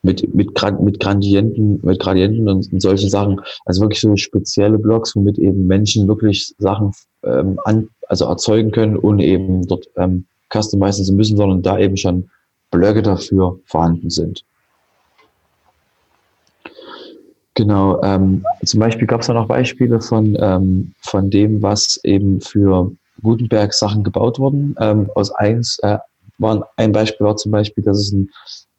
mit, 0.02 0.34
mit, 0.34 0.52
mit 0.80 1.00
Gradienten, 1.00 1.80
mit 1.82 1.98
Gradienten 1.98 2.48
und, 2.48 2.72
und 2.72 2.80
solche 2.80 3.08
Sachen, 3.08 3.40
also 3.64 3.82
wirklich 3.82 4.00
so 4.00 4.14
spezielle 4.16 4.78
Blocks, 4.78 5.16
womit 5.16 5.38
eben 5.38 5.66
Menschen 5.66 6.06
wirklich 6.06 6.54
Sachen 6.58 6.92
ähm, 7.24 7.58
an, 7.64 7.88
also 8.08 8.26
erzeugen 8.26 8.70
können, 8.70 8.96
ohne 8.96 9.24
eben 9.24 9.66
dort 9.66 9.88
ähm, 9.96 10.26
customizen 10.52 11.04
zu 11.04 11.14
müssen, 11.14 11.36
sondern 11.36 11.62
da 11.62 11.78
eben 11.78 11.96
schon 11.96 12.28
Blöcke 12.70 13.02
dafür 13.02 13.58
vorhanden 13.64 14.10
sind. 14.10 14.44
Genau, 17.54 18.02
ähm, 18.02 18.44
zum 18.64 18.80
Beispiel 18.80 19.06
gab 19.06 19.20
es 19.20 19.28
da 19.28 19.34
noch 19.34 19.46
Beispiele 19.46 20.00
von, 20.00 20.36
ähm, 20.40 20.92
von 21.00 21.30
dem, 21.30 21.62
was 21.62 22.00
eben 22.02 22.40
für 22.40 22.90
Gutenberg 23.22 23.72
Sachen 23.72 24.02
gebaut 24.02 24.40
wurden. 24.40 24.74
Ähm, 24.80 25.08
aus 25.14 25.30
eins 25.30 25.78
äh, 25.82 25.98
war 26.38 26.68
ein 26.76 26.90
Beispiel 26.90 27.26
war 27.26 27.36
zum 27.36 27.52
Beispiel, 27.52 27.84
dass 27.84 27.98
es 27.98 28.12
einen 28.12 28.30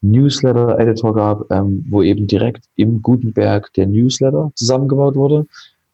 Newsletter-Editor 0.01 1.15
gab, 1.15 1.51
ähm, 1.51 1.85
wo 1.89 2.03
eben 2.03 2.27
direkt 2.27 2.65
im 2.75 3.01
Gutenberg 3.01 3.71
der 3.73 3.87
Newsletter 3.87 4.51
zusammengebaut 4.55 5.15
wurde. 5.15 5.47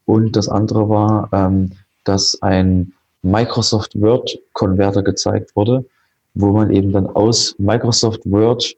Und 0.05 0.35
das 0.35 0.49
andere 0.49 0.89
war, 0.89 1.29
ähm, 1.31 1.71
dass 2.03 2.41
ein 2.41 2.93
Microsoft 3.21 3.99
Word 3.99 4.39
Konverter 4.53 5.03
gezeigt 5.03 5.55
wurde, 5.55 5.85
wo 6.33 6.51
man 6.51 6.71
eben 6.71 6.91
dann 6.91 7.05
aus 7.07 7.55
Microsoft 7.59 8.21
Word, 8.25 8.75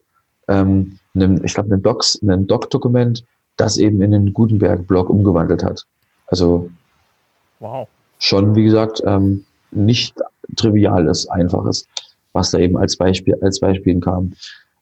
ähm, 0.48 0.98
einem, 1.14 1.42
ich 1.42 1.54
glaube, 1.54 1.72
einem 1.72 1.82
Docs, 1.82 2.20
einem 2.22 2.46
Doc-Dokument, 2.46 3.24
das 3.56 3.76
eben 3.78 4.02
in 4.02 4.10
den 4.10 4.32
Gutenberg-Blog 4.32 5.10
umgewandelt 5.10 5.62
hat. 5.62 5.84
Also 6.26 6.70
wow. 7.60 7.86
schon, 8.18 8.54
wie 8.54 8.64
gesagt, 8.64 9.02
ähm, 9.04 9.44
nicht 9.70 10.16
triviales, 10.56 11.28
einfaches, 11.28 11.86
was 12.32 12.50
da 12.50 12.58
eben 12.58 12.76
als 12.76 12.96
Beispiel, 12.96 13.36
als 13.40 13.60
Beispiel 13.60 14.00
kam. 14.00 14.32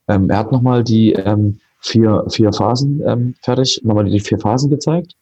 Ähm, 0.07 0.29
er 0.29 0.37
hat 0.37 0.51
nochmal 0.51 0.83
die 0.83 1.13
ähm, 1.13 1.59
vier, 1.79 2.25
vier 2.29 2.51
Phasen 2.53 3.01
ähm, 3.05 3.35
fertig, 3.41 3.81
nochmal 3.83 4.05
die 4.05 4.19
vier 4.19 4.39
Phasen 4.39 4.69
gezeigt. 4.69 5.15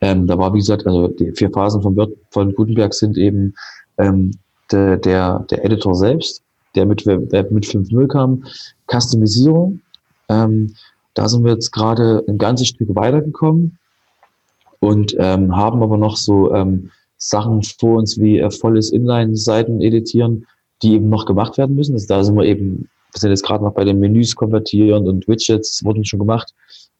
Ähm, 0.00 0.26
da 0.26 0.36
war, 0.36 0.52
wie 0.52 0.58
gesagt, 0.58 0.86
also 0.86 1.08
die 1.08 1.32
vier 1.32 1.50
Phasen 1.50 1.82
von, 1.82 1.96
von 2.30 2.54
Gutenberg 2.54 2.92
sind 2.92 3.16
eben 3.16 3.54
ähm, 3.98 4.32
de, 4.70 4.98
der, 4.98 5.40
der 5.50 5.64
Editor 5.64 5.94
selbst, 5.94 6.42
der 6.74 6.86
mit, 6.86 7.06
der 7.06 7.16
mit 7.50 7.64
5.0 7.64 8.08
kam, 8.08 8.44
Customisierung. 8.90 9.80
Ähm, 10.28 10.74
da 11.14 11.28
sind 11.28 11.44
wir 11.44 11.52
jetzt 11.52 11.70
gerade 11.72 12.24
ein 12.28 12.38
ganzes 12.38 12.68
Stück 12.68 12.94
weitergekommen 12.94 13.78
und 14.80 15.16
ähm, 15.18 15.56
haben 15.56 15.82
aber 15.82 15.96
noch 15.96 16.16
so 16.16 16.52
ähm, 16.52 16.90
Sachen 17.16 17.62
vor 17.62 17.98
uns 17.98 18.18
wie 18.18 18.38
äh, 18.38 18.50
volles 18.50 18.90
Inline-Seiten 18.90 19.80
editieren, 19.80 20.46
die 20.82 20.94
eben 20.94 21.08
noch 21.08 21.24
gemacht 21.24 21.56
werden 21.56 21.76
müssen. 21.76 21.94
Also 21.94 22.06
da 22.06 22.22
sind 22.22 22.36
wir 22.36 22.44
eben, 22.44 22.88
wir 23.12 23.20
sind 23.20 23.30
jetzt 23.30 23.44
gerade 23.44 23.64
noch 23.64 23.72
bei 23.72 23.84
den 23.84 24.00
Menüs 24.00 24.36
konvertieren 24.36 25.08
und 25.08 25.26
Widgets 25.26 25.84
wurden 25.84 26.04
schon 26.04 26.18
gemacht. 26.18 26.52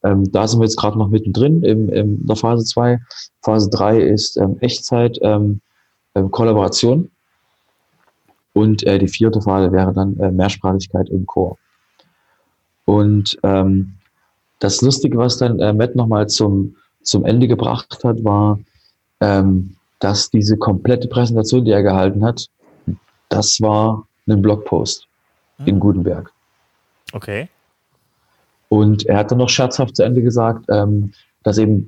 Ähm, 0.03 0.31
da 0.31 0.47
sind 0.47 0.61
wir 0.61 0.65
jetzt 0.65 0.79
gerade 0.79 0.99
noch 0.99 1.09
mittendrin 1.09 1.63
im, 1.63 1.89
in 1.89 2.27
der 2.27 2.37
Phase 2.37 2.65
2. 2.65 3.01
Phase 3.43 3.69
3 3.71 4.01
ist 4.01 4.37
ähm, 4.37 4.57
Echtzeit, 4.61 5.19
ähm, 5.23 5.61
ähm, 6.15 6.31
Kollaboration. 6.31 7.11
Und 8.53 8.85
äh, 8.85 8.99
die 8.99 9.09
vierte 9.09 9.43
Phase 9.43 9.73
wäre 9.73 9.93
dann 9.93 10.19
äh, 10.21 10.31
Mehrsprachigkeit 10.31 11.09
im 11.09 11.27
Core. 11.27 11.57
Und 12.85 13.39
ähm, 13.43 13.95
das 14.59 14.81
Lustige, 14.83 15.19
was 15.19 15.39
dann 15.39 15.59
äh, 15.61 15.73
Matt 15.73 15.97
nochmal 15.97 16.29
zum, 16.29 16.77
zum 17.03 17.25
Ende 17.25 17.49
gebracht 17.49 18.03
hat, 18.05 18.23
war, 18.25 18.59
ähm, 19.21 19.77
dass 20.01 20.31
diese 20.31 20.57
komplette 20.57 21.09
Präsentation, 21.09 21.65
die 21.65 21.73
er 21.73 21.83
gehalten 21.83 22.25
hat, 22.25 22.49
das 23.29 23.61
war 23.61 24.07
ein 24.29 24.43
Blogpost 24.43 25.07
hm. 25.59 25.67
in 25.67 25.81
Gutenberg. 25.81 26.33
Okay. 27.13 27.49
Und 28.69 29.07
er 29.07 29.19
hat 29.19 29.31
dann 29.31 29.39
noch 29.39 29.49
scherzhaft 29.49 29.97
zu 29.97 30.03
Ende 30.03 30.23
gesagt, 30.23 30.67
ähm, 30.69 31.13
dass 31.45 31.59
eben, 31.59 31.87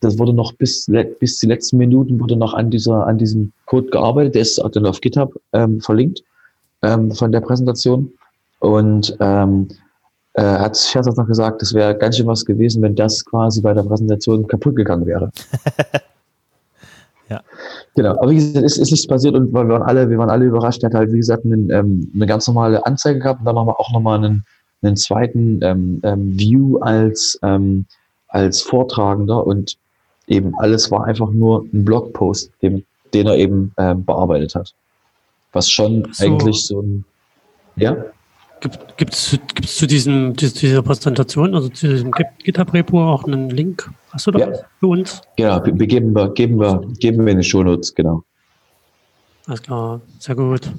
das 0.00 0.18
wurde 0.18 0.32
noch 0.32 0.52
bis, 0.52 0.90
bis 1.20 1.38
die 1.38 1.46
letzten 1.46 1.78
Minuten 1.78 2.20
wurde 2.20 2.36
noch 2.36 2.54
an 2.54 2.70
dieser, 2.70 3.06
an 3.06 3.18
diesem 3.18 3.52
Code 3.64 3.88
gearbeitet. 3.88 4.34
Der 4.34 4.42
ist 4.42 4.60
dann 4.72 4.84
auf 4.84 5.00
GitHub 5.00 5.40
ähm, 5.52 5.80
verlinkt 5.80 6.24
ähm, 6.82 7.12
von 7.12 7.30
der 7.30 7.40
Präsentation. 7.40 8.12
Und 8.58 9.16
ähm, 9.20 9.68
äh, 10.36 10.42
hat 10.42 10.76
scherzhaft 10.76 11.18
noch 11.18 11.26
gesagt, 11.26 11.62
das 11.62 11.74
wäre 11.74 11.96
ganz 11.96 12.16
schön 12.16 12.26
was 12.26 12.44
gewesen, 12.44 12.82
wenn 12.82 12.94
das 12.94 13.24
quasi 13.24 13.60
bei 13.60 13.74
der 13.74 13.82
Präsentation 13.82 14.46
kaputt 14.46 14.76
gegangen 14.76 15.06
wäre. 15.06 15.30
ja. 17.28 17.40
Genau, 17.94 18.10
aber 18.10 18.30
wie 18.30 18.36
gesagt, 18.36 18.64
es 18.64 18.78
ist 18.78 18.90
nichts 18.90 19.06
passiert 19.06 19.34
und 19.34 19.52
wir 19.52 19.68
waren 19.68 19.82
alle, 19.82 20.08
wir 20.08 20.18
waren 20.18 20.30
alle 20.30 20.44
überrascht. 20.44 20.82
Er 20.82 20.90
hat 20.90 20.94
halt, 20.94 21.12
wie 21.12 21.18
gesagt, 21.18 21.44
einen, 21.44 21.70
ähm, 21.70 22.10
eine 22.14 22.26
ganz 22.26 22.46
normale 22.46 22.84
Anzeige 22.86 23.18
gehabt 23.18 23.40
und 23.40 23.46
dann 23.46 23.56
haben 23.56 23.66
wir 23.66 23.80
auch 23.80 23.92
nochmal 23.92 24.18
einen 24.18 24.44
einen 24.82 24.96
zweiten 24.96 25.60
ähm, 25.62 26.00
ähm, 26.02 26.38
View 26.38 26.78
als, 26.78 27.38
ähm, 27.42 27.86
als 28.28 28.62
Vortragender 28.62 29.46
und 29.46 29.76
eben 30.26 30.54
alles 30.58 30.90
war 30.90 31.04
einfach 31.04 31.30
nur 31.30 31.64
ein 31.72 31.84
Blogpost, 31.84 32.50
dem, 32.62 32.84
den 33.14 33.26
er 33.26 33.36
eben 33.36 33.72
ähm, 33.78 34.04
bearbeitet 34.04 34.54
hat. 34.54 34.74
Was 35.52 35.70
schon 35.70 36.08
so. 36.12 36.24
eigentlich 36.24 36.64
so 36.64 36.82
ein, 36.82 37.04
ja? 37.76 37.96
Gibt 38.60 39.12
es 39.12 39.38
gibt's 39.54 39.76
zu 39.76 39.86
diesem, 39.86 40.34
dieser 40.34 40.82
Präsentation, 40.82 41.54
also 41.54 41.68
zu 41.68 41.88
diesem 41.88 42.10
GitHub-Repo 42.10 43.12
auch 43.12 43.24
einen 43.24 43.50
Link? 43.50 43.90
Hast 44.10 44.26
du 44.26 44.30
da 44.30 44.38
ja. 44.38 44.52
für 44.80 44.86
uns? 44.86 45.20
Ja, 45.38 45.58
geben 45.58 46.14
wir, 46.14 46.28
geben 46.28 46.58
wir, 46.58 46.82
geben 46.98 47.24
wir 47.26 47.32
in 47.32 47.38
die 47.38 47.44
Shownotes, 47.44 47.94
genau. 47.94 48.22
Alles 49.46 49.62
klar, 49.62 50.00
sehr 50.18 50.34
gut. 50.34 50.70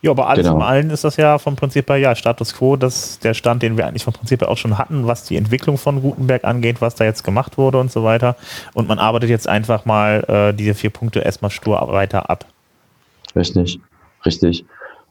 Ja, 0.00 0.12
aber 0.12 0.28
alles 0.28 0.44
Genau. 0.44 0.56
im 0.56 0.62
Allen 0.62 0.90
ist 0.90 1.04
das 1.04 1.16
ja 1.16 1.38
vom 1.38 1.56
Prinzip 1.56 1.88
her, 1.88 1.96
ja, 1.96 2.14
Status 2.14 2.54
Quo, 2.54 2.76
das 2.76 3.10
ist 3.10 3.24
der 3.24 3.34
Stand, 3.34 3.62
den 3.62 3.76
wir 3.76 3.86
eigentlich 3.86 4.04
vom 4.04 4.12
Prinzip 4.12 4.40
her 4.40 4.48
auch 4.48 4.56
schon 4.56 4.78
hatten, 4.78 5.06
was 5.06 5.24
die 5.24 5.36
Entwicklung 5.36 5.76
von 5.76 6.02
Gutenberg 6.02 6.44
angeht, 6.44 6.80
was 6.80 6.94
da 6.94 7.04
jetzt 7.04 7.24
gemacht 7.24 7.58
wurde 7.58 7.78
und 7.78 7.90
so 7.90 8.04
weiter. 8.04 8.36
Und 8.74 8.88
man 8.88 8.98
arbeitet 8.98 9.30
jetzt 9.30 9.48
einfach 9.48 9.86
mal 9.86 10.24
äh, 10.28 10.54
diese 10.54 10.74
vier 10.74 10.90
Punkte 10.90 11.20
erstmal 11.20 11.50
stur 11.50 11.80
weiter 11.90 12.30
ab. 12.30 12.44
Richtig, 13.34 13.80
richtig. 14.24 14.64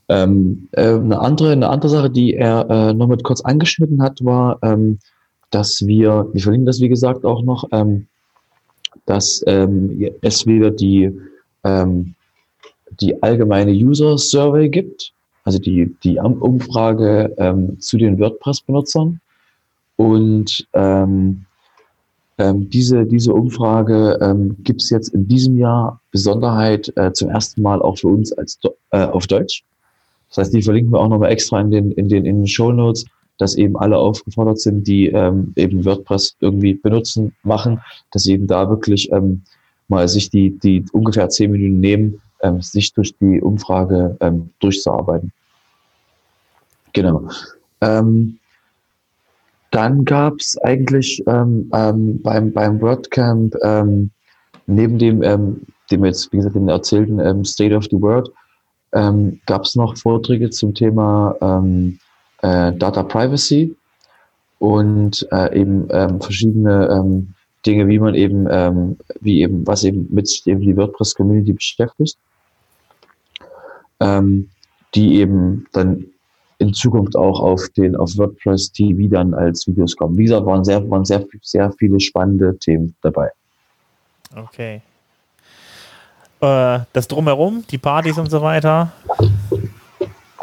Ähm, 0.10 0.70
äh, 0.72 0.94
eine, 0.94 1.20
andere, 1.20 1.52
eine 1.52 1.70
andere 1.70 1.90
Sache, 1.90 2.10
die 2.10 2.36
er 2.36 2.70
äh, 2.70 2.94
noch 2.94 3.08
mit 3.08 3.24
kurz 3.24 3.42
angeschnitten 3.42 4.02
hat, 4.02 4.24
war, 4.24 4.58
ähm, 4.62 5.00
dass 5.50 5.86
wir, 5.86 6.30
wir 6.34 6.42
verlinken 6.42 6.66
das 6.66 6.82
wie 6.82 6.90
gesagt 6.90 7.26
auch 7.26 7.44
noch, 7.44 7.66
ähm, 7.72 8.08
dass 9.06 9.44
ähm, 9.48 10.12
es 10.22 10.46
wieder 10.46 10.72
die, 10.72 11.12
ähm, 11.64 12.16
die 13.00 13.22
allgemeine 13.22 13.72
User 13.72 14.18
Survey 14.18 14.70
gibt, 14.70 15.14
also 15.44 15.60
die, 15.60 15.96
die 16.04 16.20
Umfrage 16.20 17.34
ähm, 17.38 17.80
zu 17.80 17.98
den 17.98 18.20
WordPress-Benutzern. 18.20 19.20
Und 19.96 20.68
ähm, 20.74 21.46
ähm, 22.38 22.70
diese, 22.70 23.06
diese 23.06 23.34
Umfrage 23.34 24.20
ähm, 24.22 24.56
gibt 24.64 24.82
es 24.82 24.90
jetzt 24.90 25.10
in 25.10 25.28
diesem 25.28 25.58
Jahr 25.58 26.00
Besonderheit 26.12 26.92
äh, 26.96 27.12
zum 27.14 27.30
ersten 27.30 27.62
Mal 27.62 27.82
auch 27.82 27.98
für 27.98 28.10
uns 28.10 28.32
als 28.34 28.60
äh, 28.92 29.06
auf 29.06 29.26
Deutsch. 29.28 29.64
Das 30.30 30.38
heißt, 30.40 30.54
die 30.54 30.62
verlinken 30.62 30.94
wir 30.94 31.00
auch 31.00 31.08
nochmal 31.08 31.32
extra 31.32 31.60
in 31.62 31.72
den, 31.72 31.92
in 31.94 32.10
den, 32.10 32.26
in 32.26 32.40
den 32.40 32.48
Show 32.48 32.72
Notes, 32.72 33.06
dass 33.38 33.56
eben 33.56 33.78
alle 33.78 33.98
aufgefordert 33.98 34.60
sind, 34.60 34.88
die 34.88 35.08
ähm, 35.08 35.54
eben 35.56 35.86
WordPress 35.86 36.36
irgendwie 36.40 36.74
benutzen, 36.74 37.36
machen, 37.44 37.82
dass 38.12 38.24
sie 38.24 38.34
eben 38.34 38.48
da 38.48 38.70
wirklich 38.70 39.12
ähm, 39.12 39.44
mal 39.88 40.08
sich 40.08 40.30
die, 40.30 40.58
die 40.58 40.84
ungefähr 40.92 41.30
zehn 41.30 41.52
Minuten 41.52 41.80
nehmen, 41.80 42.22
ähm, 42.42 42.62
sich 42.62 42.94
durch 42.94 43.16
die 43.18 43.42
Umfrage 43.42 44.18
ähm, 44.20 44.50
durchzuarbeiten. 44.60 45.32
Genau. 46.94 47.30
Ähm, 47.82 48.40
dann 49.72 50.06
gab 50.06 50.36
es 50.40 50.58
eigentlich 50.64 51.24
ähm, 51.28 51.70
ähm, 51.74 52.22
beim, 52.22 52.52
beim 52.52 52.82
WordCamp 52.82 53.56
ähm, 53.64 54.10
neben 54.66 54.98
dem, 54.98 55.22
ähm, 55.22 55.62
dem 55.92 56.06
jetzt, 56.06 56.32
wie 56.32 56.38
gesagt, 56.38 56.56
den 56.56 56.70
erzählten 56.70 57.20
ähm, 57.20 57.46
State 57.46 57.76
of 57.76 57.86
the 57.86 58.02
World, 58.02 58.30
ähm, 58.94 59.40
gab 59.46 59.64
es 59.64 59.76
noch 59.76 59.98
Vorträge 59.98 60.50
zum 60.50 60.74
Thema 60.74 61.36
ähm, 61.42 62.00
äh, 62.42 62.74
Data 62.74 63.04
Privacy 63.04 63.76
und 64.60 65.28
äh, 65.32 65.60
eben 65.60 65.88
ähm, 65.92 66.22
verschiedene 66.22 66.88
ähm, 66.90 67.34
Dinge, 67.66 67.88
wie 67.88 68.00
man 68.00 68.16
eben, 68.16 68.48
ähm, 68.50 68.98
wie 69.20 69.42
eben, 69.42 69.66
was 69.68 69.84
eben 69.84 70.08
mit 70.10 70.42
eben 70.46 70.62
die 70.62 70.76
WordPress-Community 70.76 71.54
beschäftigt, 71.54 72.18
ähm, 74.00 74.50
die 74.96 75.20
eben 75.20 75.68
dann 75.74 76.06
in 76.60 76.74
Zukunft 76.74 77.16
auch 77.16 77.40
auf 77.40 77.70
den 77.70 77.96
auf 77.96 78.18
WordPress 78.18 78.72
TV 78.72 79.10
dann 79.10 79.34
als 79.34 79.68
Videos 79.68 79.96
kommen. 79.96 80.18
Wie 80.18 80.24
gesagt, 80.24 80.46
waren 80.46 80.64
sehr, 80.64 80.90
waren 80.90 81.06
sehr, 81.06 81.26
sehr 81.42 81.72
viele 81.74 82.00
spannende 82.00 82.58
Themen 82.58 82.96
dabei. 83.02 83.30
Okay. 84.36 84.82
Äh, 86.40 86.80
das 86.94 87.08
Drumherum, 87.08 87.64
die 87.70 87.78
Partys 87.78 88.18
und 88.18 88.30
so 88.30 88.42
weiter, 88.42 88.92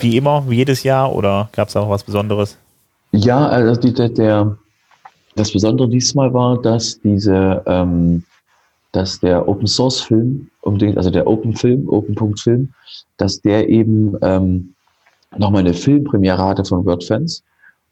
wie 0.01 0.17
immer, 0.17 0.49
wie 0.49 0.57
jedes 0.57 0.83
Jahr, 0.83 1.15
oder 1.15 1.49
gab 1.53 1.69
es 1.69 1.75
da 1.75 1.81
noch 1.81 1.91
was 1.91 2.03
Besonderes? 2.03 2.59
Ja, 3.13 3.47
also 3.47 3.81
die, 3.81 3.93
der, 3.93 4.09
der, 4.09 4.57
das 5.37 5.53
Besondere 5.53 5.89
diesmal 5.89 6.35
war, 6.35 6.61
dass 6.61 7.01
diese, 7.01 7.63
ähm, 7.67 8.25
dass 8.91 9.21
der 9.21 9.47
Open 9.49 9.69
Source 9.69 10.01
Film, 10.01 10.51
also 10.97 11.11
der 11.11 11.27
Open 11.27 11.55
Film, 11.55 11.89
Open 11.89 12.37
Film, 12.37 12.73
dass 13.17 13.41
der 13.41 13.69
eben 13.69 14.17
ähm, 14.23 14.75
nochmal 15.37 15.61
eine 15.61 15.75
Filmpremiere 15.75 16.39
hatte 16.39 16.65
von 16.65 16.85
WordFans 16.85 17.45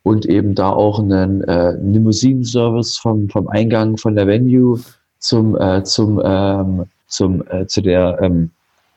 und 0.03 0.27
eben 0.27 0.57
da 0.57 0.71
auch 0.71 0.99
einen 0.99 1.43
äh, 1.45 1.73
Limousinen-Service 1.73 2.99
vom, 2.99 3.29
vom 3.29 3.49
Eingang 3.49 3.97
von 3.97 4.17
der 4.17 4.27
Venue 4.27 4.81
zum, 5.19 5.57
äh, 5.57 5.85
zum, 5.85 6.21
ähm, 6.25 6.87
zum, 7.13 7.45
äh, 7.49 7.67
zu 7.67 7.81
der 7.83 8.19
ähm, 8.23 8.51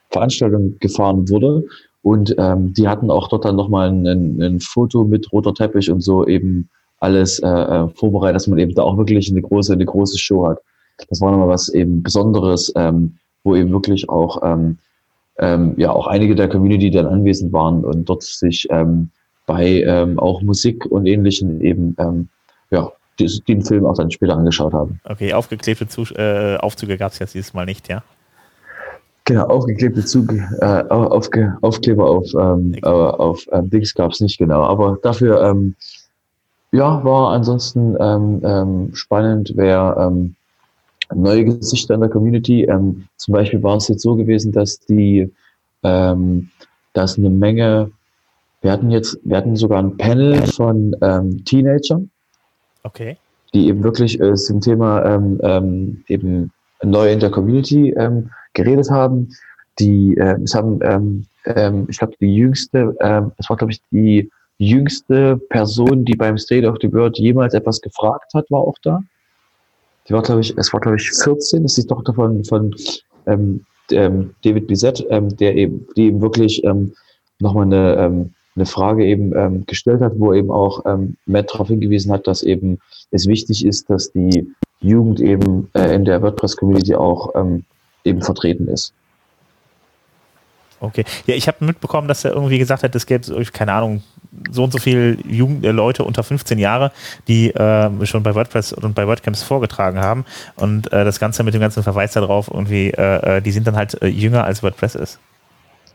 Veranstaltung 0.09 0.77
gefahren 0.79 1.29
wurde. 1.29 1.63
Und 2.01 2.35
ähm, 2.37 2.73
die 2.73 2.87
hatten 2.87 3.09
auch 3.09 3.27
dort 3.27 3.45
dann 3.45 3.55
nochmal 3.55 3.89
ein, 3.89 4.41
ein, 4.41 4.59
Foto 4.59 5.03
mit 5.03 5.31
roter 5.31 5.53
Teppich 5.53 5.89
und 5.89 6.01
so 6.01 6.25
eben 6.25 6.69
alles 6.99 7.39
äh, 7.39 7.47
äh, 7.47 7.87
vorbereitet, 7.89 8.35
dass 8.35 8.47
man 8.47 8.59
eben 8.59 8.73
da 8.73 8.83
auch 8.83 8.97
wirklich 8.97 9.29
eine 9.29 9.41
große, 9.41 9.73
eine 9.73 9.85
große 9.85 10.17
Show 10.17 10.47
hat. 10.47 10.59
Das 11.09 11.19
war 11.19 11.31
nochmal 11.31 11.49
was 11.49 11.69
eben 11.69 12.03
Besonderes, 12.03 12.71
ähm, 12.75 13.15
wo 13.43 13.55
eben 13.55 13.71
wirklich 13.71 14.07
auch 14.07 14.41
ähm, 14.43 14.77
ähm, 15.39 15.73
ja 15.77 15.91
auch 15.91 16.07
einige 16.07 16.35
der 16.35 16.47
Community 16.47 16.91
dann 16.91 17.07
anwesend 17.07 17.51
waren 17.51 17.83
und 17.83 18.07
dort 18.07 18.23
sich 18.23 18.67
ähm, 18.69 19.09
bei 19.45 19.81
ähm, 19.81 20.17
auch 20.19 20.41
Musik 20.41 20.85
und 20.85 21.05
Ähnlichen 21.05 21.59
eben 21.61 21.95
ähm, 21.99 22.29
ja 22.71 22.91
die, 23.19 23.41
den 23.47 23.61
Film 23.63 23.85
auch 23.85 23.95
dann 23.95 24.11
später 24.11 24.35
angeschaut 24.35 24.73
haben. 24.73 24.99
Okay, 25.03 25.33
aufgeklebte 25.33 25.87
Zus 25.87 26.11
äh, 26.11 26.57
Aufzüge 26.59 26.97
gab 26.97 27.11
es 27.11 27.19
jetzt 27.19 27.33
dieses 27.33 27.53
Mal 27.53 27.65
nicht, 27.65 27.87
ja? 27.87 28.03
Genau, 29.27 29.45
aufgeklebte 29.45 30.05
Zug, 30.05 30.31
äh, 30.31 30.83
aufge, 30.87 31.57
Aufkleber 31.61 32.07
auf, 32.07 32.27
ähm, 32.39 32.73
Dings. 32.73 32.85
äh, 32.85 32.89
auf 32.89 33.45
ähm, 33.51 33.69
Dings 33.71 33.95
gab 33.95 34.11
es 34.11 34.21
nicht 34.21 34.37
genau, 34.37 34.61
aber 34.61 34.99
dafür 35.01 35.41
ähm, 35.41 35.75
ja 36.71 37.03
war 37.03 37.31
ansonsten 37.31 37.97
ähm, 37.99 38.41
ähm, 38.43 38.89
spannend, 38.93 39.53
wer 39.55 39.97
ähm, 39.99 40.35
neue 41.13 41.45
Gesichter 41.45 41.95
in 41.95 42.01
der 42.01 42.09
Community. 42.09 42.65
Ähm, 42.65 43.07
zum 43.17 43.33
Beispiel 43.33 43.63
war 43.63 43.77
es 43.77 43.87
jetzt 43.87 44.03
so 44.03 44.15
gewesen, 44.15 44.51
dass 44.51 44.79
die, 44.79 45.31
ähm, 45.81 46.49
dass 46.93 47.17
eine 47.17 47.31
Menge, 47.31 47.89
wir 48.61 48.71
hatten 48.71 48.91
jetzt, 48.91 49.17
wir 49.23 49.37
hatten 49.37 49.55
sogar 49.55 49.79
ein 49.79 49.97
Panel 49.97 50.45
von 50.47 50.95
ähm, 51.01 51.43
Teenagern, 51.45 52.11
Okay. 52.85 53.17
die 53.53 53.67
eben 53.67 53.83
wirklich 53.83 54.19
äh, 54.21 54.35
zum 54.35 54.61
Thema 54.61 55.03
ähm, 55.05 55.39
ähm, 55.41 56.03
eben 56.07 56.51
neu 56.83 57.11
in 57.11 57.19
der 57.19 57.31
Community 57.31 57.89
ähm, 57.97 58.29
geredet 58.53 58.91
haben. 58.91 59.29
Die, 59.79 60.15
äh, 60.17 60.37
es 60.43 60.53
haben, 60.53 60.79
ähm, 60.83 61.25
ähm, 61.45 61.87
ich 61.89 61.97
glaube, 61.97 62.13
die 62.21 62.35
jüngste, 62.35 62.95
ähm, 63.01 63.31
es 63.37 63.49
war 63.49 63.57
glaube 63.57 63.73
ich 63.73 63.81
die 63.91 64.29
jüngste 64.57 65.37
Person, 65.49 66.05
die 66.05 66.15
beim 66.15 66.37
State 66.37 66.67
of 66.67 66.77
the 66.81 66.93
World 66.93 67.17
jemals 67.17 67.53
etwas 67.53 67.81
gefragt 67.81 68.33
hat, 68.33 68.49
war 68.51 68.61
auch 68.61 68.77
da. 68.83 69.01
Die 70.07 70.13
war 70.13 70.21
glaube 70.21 70.41
ich, 70.41 70.55
es 70.57 70.71
war 70.71 70.79
glaube 70.79 70.97
ich 70.97 71.09
14, 71.09 71.63
das 71.63 71.77
ist 71.77 71.85
die 71.85 71.87
Tochter 71.87 72.13
von 72.13 72.45
von 72.45 72.73
ähm, 73.25 73.65
ähm, 73.91 74.35
David 74.43 74.67
Bizet, 74.67 75.05
ähm, 75.09 75.35
der 75.37 75.55
eben, 75.55 75.87
die 75.95 76.05
eben 76.05 76.21
wirklich 76.21 76.63
ähm, 76.63 76.93
nochmal 77.39 77.65
eine 77.65 77.95
ähm, 77.95 78.33
eine 78.55 78.65
Frage 78.65 79.05
eben 79.05 79.35
ähm, 79.35 79.65
gestellt 79.65 80.01
hat, 80.01 80.13
wo 80.17 80.33
eben 80.33 80.51
auch 80.51 80.85
ähm, 80.85 81.17
Matt 81.25 81.53
darauf 81.53 81.67
hingewiesen 81.67 82.11
hat, 82.11 82.27
dass 82.27 82.43
eben 82.43 82.79
es 83.11 83.27
wichtig 83.27 83.65
ist, 83.65 83.89
dass 83.89 84.11
die 84.11 84.49
Jugend 84.79 85.19
eben 85.19 85.69
äh, 85.73 85.93
in 85.93 86.05
der 86.05 86.21
WordPress-Community 86.21 86.95
auch 86.95 87.35
ähm, 87.35 87.63
eben 88.03 88.21
vertreten 88.21 88.67
ist. 88.67 88.93
Okay. 90.79 91.05
Ja, 91.25 91.35
ich 91.35 91.47
habe 91.47 91.65
mitbekommen, 91.65 92.07
dass 92.07 92.25
er 92.25 92.33
irgendwie 92.33 92.59
gesagt 92.59 92.83
hat, 92.83 92.93
es 92.95 93.05
gäbe, 93.05 93.43
keine 93.51 93.73
Ahnung, 93.73 94.03
so 94.51 94.63
und 94.63 94.71
so 94.71 94.77
viele 94.77 95.17
Jugend 95.27 95.65
äh, 95.65 95.71
Leute 95.71 96.03
unter 96.03 96.23
15 96.23 96.59
Jahre, 96.59 96.91
die 97.27 97.51
äh, 97.51 98.05
schon 98.05 98.23
bei 98.23 98.35
WordPress 98.35 98.73
und 98.73 98.93
bei 98.93 99.07
WordCamps 99.07 99.43
vorgetragen 99.43 99.99
haben. 99.99 100.25
Und 100.55 100.91
äh, 100.91 101.05
das 101.05 101.19
Ganze 101.19 101.43
mit 101.43 101.53
dem 101.53 101.61
ganzen 101.61 101.83
Verweis 101.83 102.13
darauf, 102.13 102.49
irgendwie, 102.53 102.89
äh, 102.89 103.37
äh, 103.37 103.41
die 103.41 103.51
sind 103.51 103.67
dann 103.67 103.75
halt 103.75 103.97
jünger 104.03 104.43
als 104.43 104.63
WordPress 104.63 104.95
ist. 104.95 105.19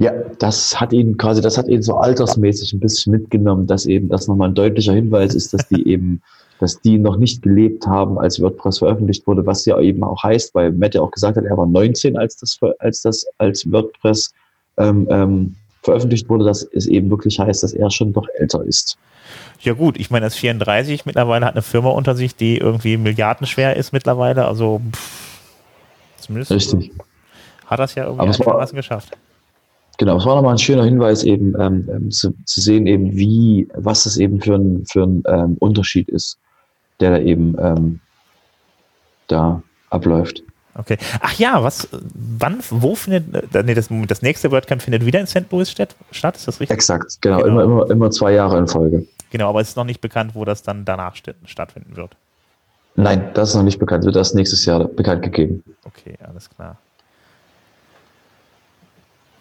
Ja, 0.00 0.12
das 0.38 0.80
hat 0.80 0.94
ihn 0.94 1.18
quasi, 1.18 1.42
das 1.42 1.58
hat 1.58 1.68
ihn 1.68 1.82
so 1.82 1.94
altersmäßig 1.98 2.72
ein 2.72 2.80
bisschen 2.80 3.12
mitgenommen, 3.12 3.66
dass 3.66 3.84
eben 3.84 4.08
das 4.08 4.28
nochmal 4.28 4.48
ein 4.48 4.54
deutlicher 4.54 4.94
Hinweis 4.94 5.34
ist, 5.34 5.52
dass 5.52 5.68
die 5.68 5.86
eben, 5.92 6.22
dass 6.58 6.80
die 6.80 6.98
noch 6.98 7.18
nicht 7.18 7.42
gelebt 7.42 7.86
haben, 7.86 8.18
als 8.18 8.40
WordPress 8.40 8.78
veröffentlicht 8.78 9.26
wurde, 9.26 9.44
was 9.44 9.66
ja 9.66 9.78
eben 9.78 10.02
auch 10.02 10.22
heißt, 10.22 10.54
weil 10.54 10.72
Matt 10.72 10.94
ja 10.94 11.02
auch 11.02 11.10
gesagt 11.10 11.36
hat, 11.36 11.44
er 11.44 11.54
war 11.54 11.66
19, 11.66 12.16
als 12.16 12.38
das, 12.38 12.58
als 12.78 13.02
das, 13.02 13.26
als 13.36 13.70
WordPress 13.70 14.32
ähm, 14.78 15.06
ähm, 15.10 15.54
veröffentlicht 15.82 16.30
wurde, 16.30 16.46
dass 16.46 16.62
es 16.62 16.86
eben 16.86 17.10
wirklich 17.10 17.38
heißt, 17.38 17.62
dass 17.62 17.74
er 17.74 17.90
schon 17.90 18.14
doch 18.14 18.26
älter 18.38 18.64
ist. 18.64 18.96
Ja 19.60 19.74
gut, 19.74 20.00
ich 20.00 20.10
meine, 20.10 20.24
er 20.24 20.28
ist 20.28 20.36
34, 20.36 21.04
mittlerweile 21.04 21.44
hat 21.44 21.52
eine 21.52 21.62
Firma 21.62 21.90
unter 21.90 22.14
sich, 22.14 22.34
die 22.34 22.56
irgendwie 22.56 22.96
milliardenschwer 22.96 23.76
ist 23.76 23.92
mittlerweile, 23.92 24.46
also 24.46 24.80
pff, 24.92 25.40
zumindest 26.16 26.52
Richtig. 26.52 26.90
hat 27.66 27.78
das 27.78 27.94
ja 27.94 28.04
irgendwie 28.06 28.28
einigermaßen 28.28 28.76
geschafft. 28.76 29.18
Genau, 30.00 30.16
es 30.16 30.24
war 30.24 30.34
nochmal 30.34 30.54
ein 30.54 30.58
schöner 30.58 30.84
Hinweis, 30.84 31.24
eben 31.24 31.54
ähm, 31.60 31.86
ähm, 31.92 32.10
zu, 32.10 32.32
zu 32.46 32.62
sehen, 32.62 32.86
eben 32.86 33.14
wie, 33.18 33.68
was 33.74 34.04
das 34.04 34.16
eben 34.16 34.40
für 34.40 34.54
ein, 34.54 34.86
für 34.90 35.02
ein 35.02 35.22
ähm, 35.26 35.56
Unterschied 35.58 36.08
ist, 36.08 36.38
der 37.00 37.10
da 37.10 37.18
eben 37.18 37.54
ähm, 37.58 38.00
da 39.26 39.62
abläuft. 39.90 40.42
Okay. 40.74 40.96
Ach 41.20 41.34
ja, 41.34 41.62
was, 41.62 41.86
wann, 42.38 42.60
wo 42.70 42.94
findet, 42.94 43.54
äh, 43.54 43.62
nee, 43.62 43.74
das, 43.74 43.90
das 44.08 44.22
nächste 44.22 44.50
WordCamp 44.50 44.80
findet 44.80 45.04
wieder 45.04 45.20
in 45.20 45.26
St. 45.26 45.44
Louis 45.50 45.70
statt, 45.70 45.94
statt 46.12 46.34
ist 46.36 46.48
das 46.48 46.60
richtig? 46.60 46.74
Exakt, 46.76 47.20
genau, 47.20 47.42
Genau. 47.42 47.48
Immer, 47.48 47.64
immer, 47.64 47.90
immer 47.90 48.10
zwei 48.10 48.32
Jahre 48.32 48.56
in 48.56 48.68
Folge. 48.68 49.06
Genau, 49.30 49.50
aber 49.50 49.60
es 49.60 49.68
ist 49.68 49.76
noch 49.76 49.84
nicht 49.84 50.00
bekannt, 50.00 50.34
wo 50.34 50.46
das 50.46 50.62
dann 50.62 50.86
danach 50.86 51.14
st- 51.14 51.34
stattfinden 51.44 51.94
wird. 51.96 52.16
Nein, 52.96 53.28
das 53.34 53.50
ist 53.50 53.54
noch 53.54 53.64
nicht 53.64 53.78
bekannt, 53.78 54.04
wird 54.06 54.16
erst 54.16 54.34
nächstes 54.34 54.64
Jahr 54.64 54.82
bekannt 54.88 55.20
gegeben. 55.22 55.62
Okay, 55.84 56.14
alles 56.26 56.48
klar. 56.48 56.78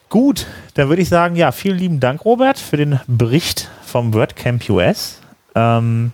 Gut, 0.10 0.48
dann 0.74 0.90
würde 0.90 1.04
ich 1.04 1.10
sagen, 1.10 1.36
ja, 1.36 1.52
vielen 1.52 1.78
lieben 1.78 2.00
Dank, 2.00 2.26
Robert, 2.26 2.58
für 2.58 2.78
den 2.78 3.00
Bericht 3.06 3.70
vom 3.84 4.14
WordCamp 4.14 4.68
US. 4.70 5.22
Ähm, 5.54 6.14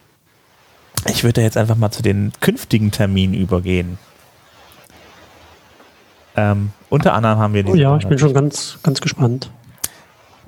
ich 1.08 1.24
würde 1.24 1.42
jetzt 1.42 1.56
einfach 1.56 1.78
mal 1.78 1.92
zu 1.92 2.04
den 2.04 2.34
künftigen 2.42 2.92
Terminen 2.92 3.34
übergehen. 3.34 3.98
Ähm, 6.36 6.72
unter 6.90 7.14
anderem 7.14 7.40
haben 7.40 7.54
wir 7.54 7.66
Oh 7.68 7.76
ja, 7.76 7.96
ich 7.96 8.06
bin 8.08 8.18
schon 8.20 8.34
ganz, 8.34 8.80
ganz 8.84 9.00
gespannt. 9.00 9.50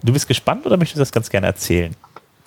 Du 0.04 0.12
bist 0.12 0.28
gespannt 0.28 0.66
oder 0.66 0.76
möchtest 0.76 0.98
du 0.98 1.02
das 1.02 1.14
ganz 1.14 1.30
gerne 1.30 1.48
erzählen, 1.48 1.96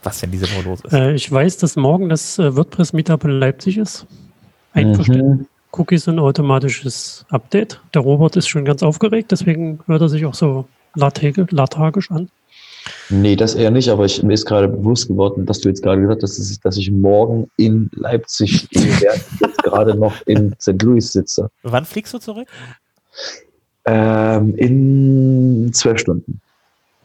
was 0.03 0.21
denn 0.21 0.31
diese 0.31 0.47
Woche 0.53 0.69
los 0.69 0.81
ist? 0.83 0.93
Äh, 0.93 1.15
ich 1.15 1.33
weiß, 1.33 1.57
dass 1.57 1.77
morgen 1.77 2.11
das 2.11 2.39
äh, 2.39 2.55
WordPress-Meetup 2.55 3.25
in 3.25 3.31
Leipzig 3.31 3.79
ist. 3.79 4.07
Einverstanden. 4.75 5.31
Mhm. 5.31 5.47
Cookies 5.73 6.09
und 6.09 6.19
automatisches 6.19 7.25
Update. 7.31 7.81
Der 7.95 8.03
Robert 8.03 8.37
ist 8.37 8.49
schon 8.49 8.67
ganz 8.67 8.83
aufgeregt, 8.83 9.31
deswegen 9.31 9.81
hört 9.87 10.03
er 10.03 10.09
sich 10.09 10.27
auch 10.27 10.35
so 10.35 10.67
lethargisch 10.95 12.11
an. 12.11 12.31
Nee, 13.11 13.37
das 13.37 13.55
eher 13.55 13.71
nicht, 13.71 13.89
aber 13.91 14.05
ich, 14.07 14.23
mir 14.23 14.33
ist 14.35 14.47
gerade 14.47 14.69
bewusst 14.69 15.09
geworden, 15.09 15.45
dass 15.47 15.61
du 15.61 15.69
jetzt 15.69 15.83
gerade 15.83 16.01
gesagt 16.01 16.23
hast, 16.23 16.39
dass 16.39 16.51
ich, 16.51 16.61
dass 16.61 16.77
ich 16.77 16.91
morgen 16.91 17.51
in 17.57 17.91
Leipzig 17.95 18.69
stehe, 18.71 19.01
während 19.01 19.23
ich 19.35 19.41
jetzt 19.41 19.63
gerade 19.63 19.95
noch 19.95 20.15
in 20.27 20.55
St. 20.61 20.81
Louis 20.83 21.13
sitze. 21.13 21.51
Wann 21.63 21.85
fliegst 21.85 22.15
du 22.15 22.19
zurück? 22.19 22.49
Ähm, 23.85 24.55
in 24.57 25.71
zwölf 25.73 25.99
Stunden. 26.01 26.41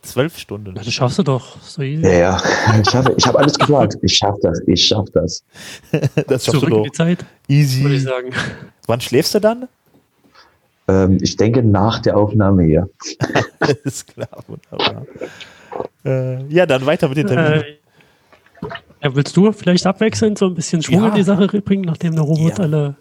Zwölf 0.01 0.37
Stunden. 0.37 0.75
Das 0.75 0.91
schaffst 0.93 1.17
du 1.17 1.23
doch. 1.23 1.59
So 1.61 1.81
easy. 1.81 2.03
Ja, 2.03 2.11
ja. 2.13 2.43
Ich 2.85 2.93
habe 2.93 3.15
ich 3.17 3.25
hab 3.25 3.35
alles 3.35 3.57
geplant. 3.57 3.97
Ich 4.03 4.15
schaffe 4.15 4.39
das. 4.43 4.61
Ich 4.67 4.85
schaffe 4.85 5.09
das. 5.13 5.43
Das 6.27 6.45
schaffst 6.45 6.59
Zurück 6.59 6.69
du 6.69 6.75
in 6.77 6.83
die 6.83 6.89
doch. 6.89 6.95
Zeit, 6.95 7.25
würde 7.47 7.63
ich 7.63 7.71
Easy. 7.71 7.99
sagen. 7.99 8.29
Wann 8.85 9.01
schläfst 9.01 9.33
du 9.33 9.39
dann? 9.39 9.67
Ähm, 10.87 11.17
ich 11.21 11.35
denke 11.37 11.63
nach 11.63 11.99
der 11.99 12.17
Aufnahme 12.17 12.63
hier. 12.63 12.89
Ist 13.83 14.07
klar, 14.13 14.29
wunderbar. 14.47 15.05
Äh, 16.05 16.45
ja, 16.47 16.65
dann 16.65 16.85
weiter 16.85 17.07
mit 17.09 17.17
den 17.17 17.27
Terminen. 17.27 17.63
Äh, 17.63 17.77
ja, 19.03 19.15
willst 19.15 19.35
du 19.35 19.51
vielleicht 19.51 19.85
abwechselnd 19.85 20.37
so 20.37 20.45
ein 20.47 20.55
bisschen 20.55 20.81
Schwung 20.81 21.01
Ja. 21.03 21.07
in 21.09 21.15
die 21.15 21.23
Sache 21.23 21.47
bringen, 21.47 21.83
nachdem 21.85 22.13
der 22.13 22.23
Robert 22.23 22.57
Ja. 22.59 22.63
alle. 22.65 22.95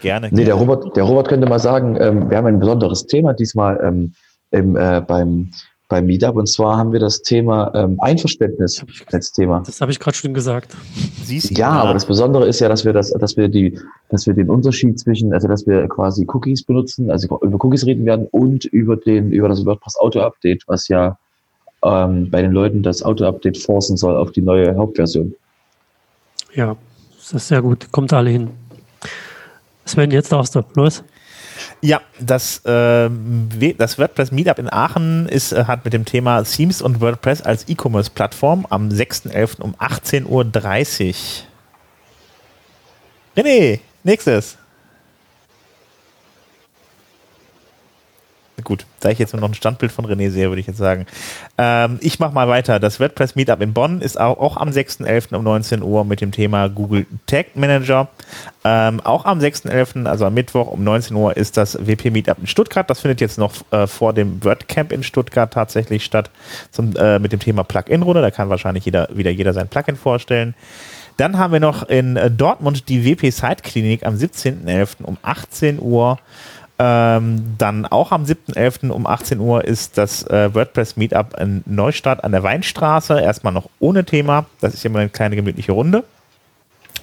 Gerne. 0.00 0.28
Nee, 0.32 0.44
der 0.44 0.54
Robert, 0.54 0.96
der 0.96 1.04
Robert 1.04 1.28
könnte 1.28 1.48
mal 1.48 1.60
sagen, 1.60 1.96
ähm, 2.00 2.28
wir 2.28 2.36
haben 2.36 2.46
ein 2.46 2.58
besonderes 2.58 3.06
Thema 3.06 3.32
diesmal 3.32 3.80
ähm, 3.82 4.12
im, 4.50 4.76
äh, 4.76 5.00
beim, 5.06 5.50
beim 5.88 6.04
Meetup 6.06 6.36
und 6.36 6.46
zwar 6.46 6.76
haben 6.76 6.92
wir 6.92 7.00
das 7.00 7.22
Thema 7.22 7.72
ähm, 7.74 7.98
Einverständnis 8.00 8.84
als 9.10 9.32
Thema. 9.32 9.62
Das 9.64 9.80
habe 9.80 9.90
ich 9.90 9.98
gerade 9.98 10.16
schon 10.16 10.34
gesagt. 10.34 10.76
Siehst 11.24 11.56
Ja, 11.56 11.70
aber 11.70 11.94
das 11.94 12.04
Besondere 12.04 12.46
ist 12.46 12.60
ja, 12.60 12.68
dass 12.68 12.84
wir 12.84 12.92
das, 12.92 13.10
dass 13.10 13.36
wir 13.36 13.48
die, 13.48 13.78
dass 14.10 14.26
wir 14.26 14.34
den 14.34 14.50
Unterschied 14.50 14.98
zwischen, 15.00 15.32
also 15.32 15.48
dass 15.48 15.66
wir 15.66 15.88
quasi 15.88 16.26
Cookies 16.28 16.62
benutzen, 16.62 17.10
also 17.10 17.40
über 17.40 17.64
Cookies 17.64 17.86
reden 17.86 18.04
werden 18.04 18.26
und 18.30 18.66
über 18.66 18.96
den, 18.96 19.32
über 19.32 19.48
das 19.48 19.64
WordPress 19.64 19.96
Auto 19.96 20.20
Update, 20.20 20.64
was 20.66 20.88
ja 20.88 21.18
ähm, 21.82 22.30
bei 22.30 22.42
den 22.42 22.52
Leuten 22.52 22.82
das 22.82 23.02
Auto 23.02 23.24
Update 23.24 23.56
forcen 23.56 23.96
soll 23.96 24.16
auf 24.16 24.32
die 24.32 24.42
neue 24.42 24.76
Hauptversion. 24.76 25.34
Ja, 26.54 26.76
das 27.16 27.32
ist 27.32 27.48
sehr 27.48 27.62
gut. 27.62 27.90
Kommt 27.92 28.12
alle 28.12 28.30
hin. 28.30 28.50
Sven, 29.86 30.10
jetzt 30.10 30.32
darfst 30.32 30.54
du. 30.54 30.62
Los. 30.74 31.02
Ja, 31.80 32.00
das, 32.20 32.62
we- 32.64 33.74
das 33.74 33.98
WordPress 33.98 34.32
Meetup 34.32 34.58
in 34.58 34.70
Aachen 34.72 35.28
ist, 35.28 35.52
äh, 35.52 35.64
hat 35.64 35.84
mit 35.84 35.92
dem 35.94 36.04
Thema 36.04 36.42
Themes 36.42 36.82
und 36.82 37.00
WordPress 37.00 37.40
als 37.42 37.68
E-Commerce-Plattform 37.68 38.66
am 38.68 38.90
6.11. 38.90 39.60
um 39.62 39.74
18.30 39.76 40.24
Uhr. 40.26 40.44
René, 43.36 43.80
nächstes. 44.02 44.57
Gut, 48.64 48.86
da 49.00 49.10
ich 49.10 49.18
jetzt 49.18 49.32
nur 49.32 49.40
noch 49.40 49.48
ein 49.48 49.54
Standbild 49.54 49.92
von 49.92 50.04
René 50.06 50.30
sehe, 50.30 50.48
würde 50.48 50.60
ich 50.60 50.66
jetzt 50.66 50.78
sagen. 50.78 51.06
Ähm, 51.58 51.98
ich 52.00 52.18
mache 52.18 52.34
mal 52.34 52.48
weiter. 52.48 52.80
Das 52.80 52.98
WordPress 52.98 53.36
Meetup 53.36 53.60
in 53.60 53.72
Bonn 53.72 54.00
ist 54.00 54.18
auch, 54.18 54.38
auch 54.38 54.56
am 54.56 54.70
6.11. 54.70 55.34
um 55.34 55.44
19 55.44 55.82
Uhr 55.82 56.04
mit 56.04 56.20
dem 56.20 56.32
Thema 56.32 56.68
Google 56.68 57.06
Tag 57.26 57.54
Manager. 57.54 58.08
Ähm, 58.64 59.00
auch 59.00 59.24
am 59.26 59.38
6.11., 59.38 60.06
also 60.06 60.24
am 60.24 60.34
Mittwoch 60.34 60.68
um 60.68 60.82
19 60.82 61.16
Uhr, 61.16 61.36
ist 61.36 61.56
das 61.56 61.78
WP 61.86 62.10
Meetup 62.10 62.38
in 62.40 62.46
Stuttgart. 62.46 62.88
Das 62.90 63.00
findet 63.00 63.20
jetzt 63.20 63.38
noch 63.38 63.52
äh, 63.70 63.86
vor 63.86 64.12
dem 64.12 64.44
WordCamp 64.44 64.92
in 64.92 65.02
Stuttgart 65.02 65.52
tatsächlich 65.52 66.04
statt 66.04 66.30
zum, 66.70 66.96
äh, 66.96 67.18
mit 67.18 67.32
dem 67.32 67.40
Thema 67.40 67.62
Plugin-Runde. 67.62 68.20
Da 68.20 68.30
kann 68.30 68.48
wahrscheinlich 68.48 68.84
jeder, 68.84 69.08
wieder 69.12 69.30
jeder 69.30 69.52
sein 69.52 69.68
Plugin 69.68 69.96
vorstellen. 69.96 70.54
Dann 71.18 71.36
haben 71.36 71.52
wir 71.52 71.60
noch 71.60 71.82
in 71.88 72.16
äh, 72.16 72.30
Dortmund 72.30 72.88
die 72.88 73.04
WP 73.04 73.30
Site 73.32 73.62
Klinik 73.64 74.06
am 74.06 74.14
17.11. 74.14 75.02
um 75.02 75.18
18 75.22 75.80
Uhr. 75.80 76.18
Ähm, 76.80 77.56
dann 77.58 77.86
auch 77.86 78.12
am 78.12 78.24
7.11. 78.24 78.90
um 78.90 79.06
18 79.06 79.40
Uhr 79.40 79.64
ist 79.64 79.98
das 79.98 80.22
äh, 80.28 80.54
WordPress 80.54 80.96
Meetup 80.96 81.36
in 81.38 81.64
Neustadt 81.66 82.22
an 82.22 82.30
der 82.30 82.44
Weinstraße. 82.44 83.20
Erstmal 83.20 83.52
noch 83.52 83.68
ohne 83.80 84.04
Thema. 84.04 84.46
Das 84.60 84.74
ist 84.74 84.84
immer 84.84 85.00
eine 85.00 85.08
kleine 85.08 85.34
gemütliche 85.34 85.72
Runde. 85.72 86.04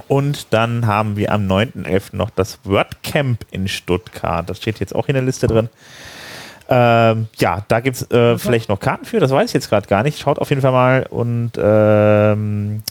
Und 0.07 0.53
dann 0.53 0.87
haben 0.87 1.17
wir 1.17 1.31
am 1.31 1.47
9.11. 1.47 2.15
noch 2.15 2.29
das 2.29 2.59
WordCamp 2.63 3.45
in 3.51 3.67
Stuttgart. 3.67 4.49
Das 4.49 4.57
steht 4.57 4.79
jetzt 4.79 4.95
auch 4.95 5.07
in 5.07 5.15
der 5.15 5.23
Liste 5.23 5.47
drin. 5.47 5.69
Ähm, 6.67 7.27
ja, 7.37 7.63
da 7.67 7.79
gibt 7.79 7.97
es 7.97 8.11
äh, 8.11 8.37
vielleicht 8.37 8.69
noch 8.69 8.79
Karten 8.79 9.05
für, 9.05 9.19
das 9.19 9.29
weiß 9.29 9.49
ich 9.49 9.53
jetzt 9.53 9.69
gerade 9.69 9.87
gar 9.87 10.03
nicht. 10.03 10.19
Schaut 10.19 10.39
auf 10.39 10.49
jeden 10.49 10.61
Fall 10.61 10.71
mal 10.71 11.05
und 11.09 11.51
ähm, 11.57 12.81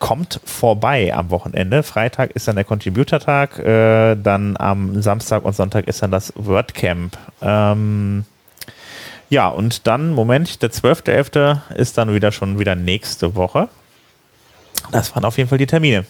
kommt 0.00 0.40
vorbei 0.44 1.14
am 1.14 1.30
Wochenende. 1.30 1.84
Freitag 1.84 2.32
ist 2.32 2.48
dann 2.48 2.56
der 2.56 2.64
Contributor-Tag, 2.64 3.58
äh, 3.60 4.16
dann 4.16 4.56
am 4.56 5.00
Samstag 5.00 5.44
und 5.44 5.54
Sonntag 5.54 5.86
ist 5.86 6.02
dann 6.02 6.10
das 6.10 6.32
WordCamp. 6.34 7.16
Ähm, 7.40 8.24
ja, 9.28 9.46
und 9.48 9.86
dann, 9.86 10.10
Moment, 10.12 10.62
der 10.62 10.72
12.11. 10.72 11.74
ist 11.76 11.96
dann 11.98 12.12
wieder 12.12 12.32
schon 12.32 12.58
wieder 12.58 12.74
nächste 12.74 13.36
Woche. 13.36 13.68
Das 14.90 15.14
waren 15.14 15.24
auf 15.24 15.38
jeden 15.38 15.48
Fall 15.48 15.58
die 15.58 15.66
Termine. 15.66 16.04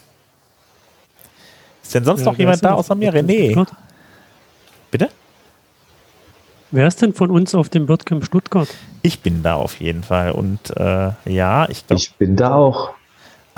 Ist 1.83 1.95
denn 1.95 2.05
sonst 2.05 2.21
Ja, 2.21 2.27
noch 2.27 2.39
jemand 2.39 2.65
da 2.65 2.75
außer 2.75 2.95
mir? 2.95 3.13
René, 3.13 3.51
Stuttgart? 3.51 3.77
bitte? 4.91 5.11
Wer 6.71 6.87
ist 6.87 7.03
denn 7.03 7.13
von 7.13 7.31
uns 7.31 7.55
auf 7.57 7.69
dem 7.69 7.89
WordCamp 7.89 8.25
Stuttgart? 8.25 8.69
Ich 9.03 9.21
bin 9.21 9.43
da 9.43 9.55
auf 9.57 9.81
jeden 9.81 10.05
Fall. 10.05 10.31
Und 10.31 10.71
äh, 10.77 11.11
ja, 11.25 11.69
ich 11.69 11.85
glaube. 11.87 12.01
Ich 12.01 12.15
bin 12.15 12.37
da 12.37 12.55
auch. 12.55 12.95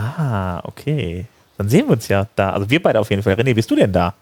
Ah, 0.02 0.60
okay. 0.64 1.26
Dann 1.58 1.68
sehen 1.68 1.86
wir 1.86 1.92
uns 1.92 2.08
ja 2.08 2.26
da. 2.34 2.50
Also 2.50 2.68
wir 2.68 2.82
beide 2.82 2.98
auf 2.98 3.10
jeden 3.10 3.22
Fall. 3.22 3.34
René, 3.34 3.54
bist 3.54 3.70
du 3.70 3.76
denn 3.76 3.92
da? 3.92 4.14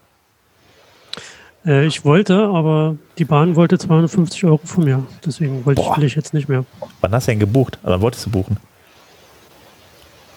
Äh, 1.65 1.85
ich 1.85 2.05
wollte, 2.05 2.35
aber 2.35 2.95
die 3.17 3.25
Bahn 3.25 3.55
wollte 3.55 3.77
250 3.77 4.45
Euro 4.45 4.59
von 4.63 4.83
mir. 4.83 5.03
Deswegen 5.25 5.65
wollte 5.65 5.81
Boah. 5.81 5.97
ich, 5.99 6.15
jetzt 6.15 6.33
nicht 6.33 6.49
mehr. 6.49 6.65
Wann 7.01 7.11
hast 7.11 7.27
du 7.27 7.31
denn 7.31 7.39
gebucht? 7.39 7.79
Oder 7.83 8.01
wolltest 8.01 8.25
du 8.25 8.29
buchen? 8.29 8.57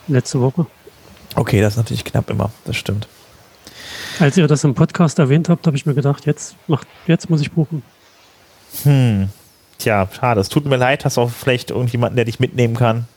Letzte 0.09 0.41
Woche. 0.41 0.67
Okay, 1.35 1.61
das 1.61 1.75
ist 1.75 1.77
natürlich 1.79 2.05
knapp 2.05 2.31
immer. 2.31 2.51
Das 2.65 2.77
stimmt. 2.77 3.09
Als 4.21 4.37
ihr 4.37 4.47
das 4.47 4.63
im 4.63 4.75
Podcast 4.75 5.19
erwähnt 5.19 5.49
habt, 5.49 5.67
habe 5.67 5.77
ich 5.77 5.87
mir 5.87 5.95
gedacht, 5.95 6.27
jetzt, 6.27 6.57
macht, 6.69 6.87
jetzt 7.07 7.29
muss 7.31 7.41
ich 7.41 7.51
buchen. 7.51 7.83
Hm. 8.85 9.29
Tja, 9.79 10.09
schade. 10.13 10.41
Es 10.41 10.49
tut 10.49 10.67
mir 10.67 10.77
leid. 10.77 11.05
Hast 11.05 11.17
du 11.17 11.23
auch 11.23 11.31
vielleicht 11.31 11.71
irgendjemanden, 11.71 12.17
der 12.17 12.25
dich 12.25 12.39
mitnehmen 12.39 12.75
kann? 12.77 13.09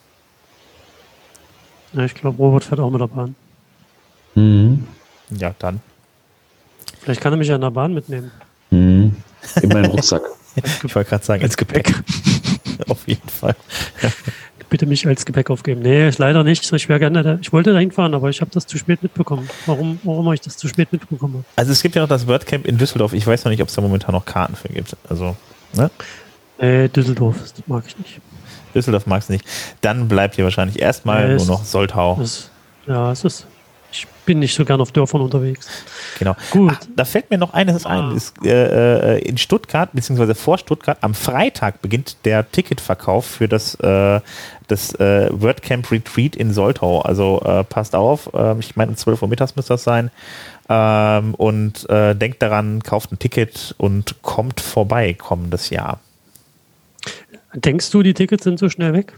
Ja, 1.98 2.06
ich 2.06 2.14
glaube, 2.14 2.38
Robert 2.38 2.64
fährt 2.64 2.80
auch 2.80 2.92
mit 2.92 3.02
der 3.02 3.08
Bahn. 3.08 3.36
Mhm. 4.36 4.86
Ja, 5.32 5.56
dann. 5.58 5.82
Vielleicht 7.02 7.22
kann 7.22 7.34
er 7.34 7.38
mich 7.38 7.48
ja 7.48 7.56
in 7.56 7.62
der 7.62 7.72
Bahn 7.72 7.92
mitnehmen. 7.94 8.32
Mhm. 8.70 9.16
In 9.62 9.70
meinen 9.70 9.86
Rucksack. 9.86 10.22
Ich 10.84 10.96
wollte 10.96 11.10
gerade 11.12 11.24
sagen, 11.24 11.44
ins 11.44 11.56
Gepäck. 11.56 11.94
auf 12.88 13.08
jeden 13.08 13.30
Fall. 13.30 13.56
Bitte 14.72 14.88
mich 14.88 15.06
als 15.06 15.24
Gepäck 15.24 15.52
aufgeben. 15.52 15.82
Nee, 15.82 16.10
leider 16.18 16.44
nicht. 16.44 16.74
Ich 16.74 16.90
wäre 16.90 17.00
gerne 17.00 17.22
da. 17.22 17.38
Ich 17.40 17.54
wollte 17.54 17.74
da 17.74 17.80
hinfahren, 17.80 18.16
aber 18.16 18.30
ich 18.30 18.42
habe 18.42 18.50
das 18.52 18.66
zu 18.66 18.80
spät 18.80 19.04
mitbekommen. 19.04 19.48
Warum, 19.68 20.00
warum 20.04 20.26
habe 20.26 20.34
ich 20.34 20.42
das 20.42 20.58
zu 20.58 20.68
spät 20.68 20.92
mitbekommen? 20.92 21.46
Also 21.56 21.72
es 21.74 21.84
gibt 21.84 21.94
ja 21.94 22.02
noch 22.02 22.10
das 22.10 22.26
WordCamp 22.26 22.66
in 22.66 22.80
Düsseldorf. 22.80 23.14
Ich 23.14 23.28
weiß 23.28 23.46
noch 23.46 23.52
nicht, 23.52 23.62
ob 23.62 23.68
es 23.68 23.76
da 23.76 23.82
momentan 23.82 24.14
noch 24.14 24.26
Karten 24.26 24.56
für 24.56 24.70
gibt. 24.70 24.98
Also, 25.08 25.38
ne? 25.76 25.92
Äh, 26.58 26.90
Düsseldorf, 26.90 27.38
das 27.40 27.54
mag 27.68 27.84
ich 27.86 28.00
nicht. 28.00 28.20
Düsseldorf 28.78 29.06
magst 29.08 29.30
du 29.30 29.34
nicht. 29.34 29.46
Dann 29.82 30.08
bleibt 30.08 30.36
hier 30.36 30.44
wahrscheinlich 30.46 30.80
erstmal 30.82 31.22
Ja, 31.24 31.28
nur 31.30 31.36
es- 31.38 31.48
noch 31.48 31.64
Soltau. 31.66 32.16
Das, 32.20 32.50
ja, 32.86 33.12
es 33.12 33.24
ist. 33.24 33.48
Ich 33.90 34.06
bin 34.26 34.40
nicht 34.40 34.54
so 34.54 34.66
gern 34.66 34.82
auf 34.82 34.92
Dörfern 34.92 35.22
unterwegs. 35.22 35.66
Genau. 36.20 36.36
Gut. 36.52 36.74
Ach, 36.76 36.86
da 36.96 37.06
fällt 37.06 37.30
mir 37.32 37.38
noch 37.38 37.54
eines 37.54 37.86
ein. 37.86 38.12
Ist, 38.18 38.36
äh, 38.44 39.16
äh, 39.16 39.20
in 39.20 39.38
Stuttgart, 39.38 39.90
beziehungsweise 39.94 40.36
vor 40.36 40.58
Stuttgart, 40.58 40.98
am 41.02 41.14
Freitag 41.14 41.82
beginnt 41.82 42.18
der 42.26 42.52
Ticketverkauf 42.52 43.26
für 43.26 43.48
das, 43.48 43.76
äh, 43.76 44.20
das 44.68 44.94
äh, 44.96 45.30
WordCamp 45.32 45.90
Retreat 45.90 46.36
in 46.36 46.52
Soltau. 46.54 47.00
Also 47.02 47.42
äh, 47.46 47.64
passt 47.64 47.96
auf, 47.96 48.30
ähm, 48.34 48.60
ich 48.60 48.76
meine 48.76 48.92
um 48.92 48.98
12 48.98 49.22
Uhr 49.22 49.30
mittags 49.30 49.56
müsste 49.56 49.76
das 49.76 49.84
sein. 49.86 50.12
Ähm, 50.68 51.34
und 51.36 51.90
äh, 51.90 52.14
denkt 52.14 52.42
daran, 52.42 52.84
kauft 52.84 53.14
ein 53.14 53.20
Ticket 53.20 53.74
und 53.78 54.22
kommt 54.22 54.60
vorbei 54.60 55.14
kommendes 55.14 55.70
Jahr. 55.70 56.02
Denkst 57.58 57.90
du, 57.90 58.04
die 58.04 58.14
Tickets 58.14 58.44
sind 58.44 58.60
so 58.60 58.70
schnell 58.70 58.94
weg? 58.94 59.14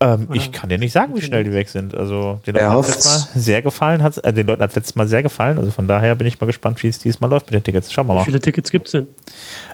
Ähm, 0.00 0.28
ich 0.32 0.52
kann 0.52 0.68
dir 0.68 0.78
nicht 0.78 0.92
sagen, 0.92 1.14
wie 1.14 1.22
schnell 1.22 1.44
die 1.44 1.52
weg 1.52 1.68
sind. 1.68 1.94
Also 1.94 2.40
den 2.46 2.54
Leuten 2.54 2.70
hat 2.70 2.88
letztes 2.88 3.34
Mal 3.34 3.40
sehr 3.40 3.62
gefallen, 3.62 4.02
hat's, 4.02 4.18
äh, 4.18 4.32
den 4.32 4.46
Leuten 4.46 4.62
hat 4.62 4.74
letztes 4.74 4.94
Mal 4.94 5.06
sehr 5.06 5.22
gefallen. 5.22 5.58
Also 5.58 5.70
von 5.70 5.86
daher 5.88 6.14
bin 6.14 6.26
ich 6.26 6.40
mal 6.40 6.46
gespannt, 6.46 6.82
wie 6.82 6.88
es 6.88 6.98
dieses 6.98 7.20
Mal 7.20 7.28
läuft 7.28 7.46
mit 7.46 7.54
den 7.54 7.64
Tickets. 7.64 7.92
Schauen 7.92 8.06
wir 8.06 8.14
Wie 8.14 8.18
mal. 8.18 8.24
viele 8.24 8.40
Tickets 8.40 8.70
gibt 8.70 8.86
es 8.86 8.92
denn? 8.92 9.08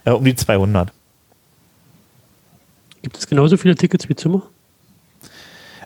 Äh, 0.05 0.11
um 0.11 0.25
die 0.25 0.35
200. 0.35 0.93
Gibt 3.03 3.19
es 3.19 3.27
genauso 3.27 3.57
viele 3.57 3.75
Tickets 3.75 4.09
wie 4.09 4.17
Zimmer? 4.17 4.43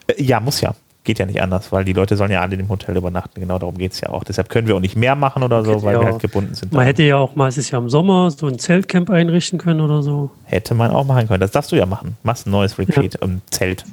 Äh, 0.07 0.23
ja, 0.23 0.39
muss 0.39 0.61
ja. 0.61 0.75
Geht 1.07 1.19
ja 1.19 1.25
nicht 1.25 1.41
anders, 1.41 1.71
weil 1.71 1.85
die 1.85 1.93
Leute 1.93 2.17
sollen 2.17 2.31
ja 2.31 2.41
alle 2.41 2.57
dem 2.57 2.67
Hotel 2.67 2.97
übernachten. 2.97 3.39
Genau 3.39 3.57
darum 3.57 3.77
geht 3.77 3.93
es 3.93 4.01
ja 4.01 4.09
auch. 4.09 4.25
Deshalb 4.25 4.49
können 4.49 4.67
wir 4.67 4.75
auch 4.75 4.81
nicht 4.81 4.97
mehr 4.97 5.15
machen 5.15 5.41
oder 5.41 5.63
so, 5.63 5.81
weil 5.81 5.93
ja, 5.93 6.01
wir 6.01 6.07
halt 6.07 6.21
gebunden 6.21 6.53
sind. 6.53 6.73
Man 6.73 6.83
hätte 6.83 7.03
ja 7.03 7.15
auch 7.15 7.33
mal, 7.33 7.47
es 7.47 7.57
ist 7.57 7.71
ja 7.71 7.79
im 7.79 7.89
Sommer, 7.89 8.29
so 8.29 8.47
ein 8.47 8.59
Zeltcamp 8.59 9.09
einrichten 9.09 9.57
können 9.57 9.79
oder 9.79 10.03
so. 10.03 10.31
Hätte 10.43 10.75
man 10.75 10.91
auch 10.91 11.05
machen 11.05 11.29
können. 11.29 11.39
Das 11.39 11.51
darfst 11.51 11.71
du 11.71 11.77
ja 11.77 11.85
machen. 11.85 12.17
Machst 12.23 12.45
ein 12.45 12.51
neues 12.51 12.77
Retreat 12.77 13.13
ja. 13.13 13.21
im 13.21 13.39
Zelt. 13.51 13.85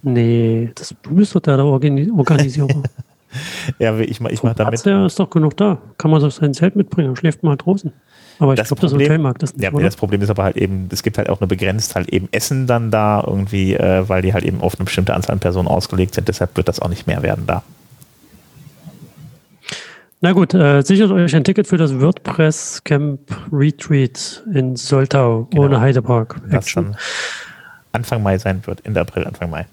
Nee, 0.00 0.72
das, 0.74 0.94
du 1.02 1.14
bist 1.14 1.34
doch 1.34 1.40
der 1.40 1.62
Organi 1.62 2.10
Organisierer. 2.10 2.68
ja, 3.78 3.98
ich, 3.98 4.18
ich 4.18 4.42
mache 4.42 4.54
damit. 4.54 4.82
Ja, 4.86 5.04
ist 5.04 5.20
doch 5.20 5.28
genug 5.28 5.54
da. 5.58 5.76
Kann 5.98 6.10
man 6.10 6.22
so 6.22 6.30
sein 6.30 6.54
Zelt 6.54 6.76
mitbringen, 6.76 7.14
schläft 7.14 7.42
mal 7.42 7.56
draußen. 7.56 7.92
Aber 8.42 8.54
ich 8.54 8.64
glaube, 8.64 8.80
das 8.80 8.92
Hotel 8.92 9.18
mag 9.18 9.38
das 9.38 9.54
nicht. 9.54 9.62
Ja, 9.62 9.72
oder? 9.72 9.84
das 9.84 9.94
Problem 9.94 10.20
ist 10.20 10.28
aber 10.28 10.42
halt 10.42 10.56
eben, 10.56 10.88
es 10.90 11.04
gibt 11.04 11.16
halt 11.16 11.28
auch 11.28 11.40
eine 11.40 11.46
begrenzt 11.46 11.94
halt 11.94 12.08
eben 12.08 12.28
Essen 12.32 12.66
dann 12.66 12.90
da 12.90 13.22
irgendwie, 13.24 13.74
äh, 13.74 14.08
weil 14.08 14.20
die 14.20 14.34
halt 14.34 14.42
eben 14.42 14.60
auf 14.60 14.74
eine 14.74 14.84
bestimmte 14.84 15.14
Anzahl 15.14 15.34
an 15.34 15.38
Personen 15.38 15.68
ausgelegt 15.68 16.16
sind. 16.16 16.26
Deshalb 16.26 16.56
wird 16.56 16.66
das 16.66 16.80
auch 16.80 16.88
nicht 16.88 17.06
mehr 17.06 17.22
werden 17.22 17.46
da. 17.46 17.62
Na 20.20 20.32
gut, 20.32 20.54
äh, 20.54 20.82
sichert 20.82 21.12
euch 21.12 21.36
ein 21.36 21.44
Ticket 21.44 21.68
für 21.68 21.76
das 21.76 22.00
WordPress 22.00 22.82
Camp 22.82 23.20
Retreat 23.52 24.42
in 24.52 24.74
Soltau 24.74 25.44
genau. 25.44 25.62
ohne 25.62 25.80
Heidepark. 25.80 26.40
Das 26.50 26.66
dann 26.72 26.96
Anfang 27.92 28.24
Mai 28.24 28.38
sein 28.38 28.66
wird, 28.66 28.84
Ende 28.84 29.00
April, 29.00 29.24
Anfang 29.24 29.50
Mai. 29.50 29.66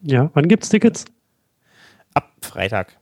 Ja, 0.00 0.30
wann 0.32 0.48
gibt 0.48 0.64
es 0.64 0.70
Tickets? 0.70 1.04
Ab 2.14 2.30
Freitag. 2.40 2.96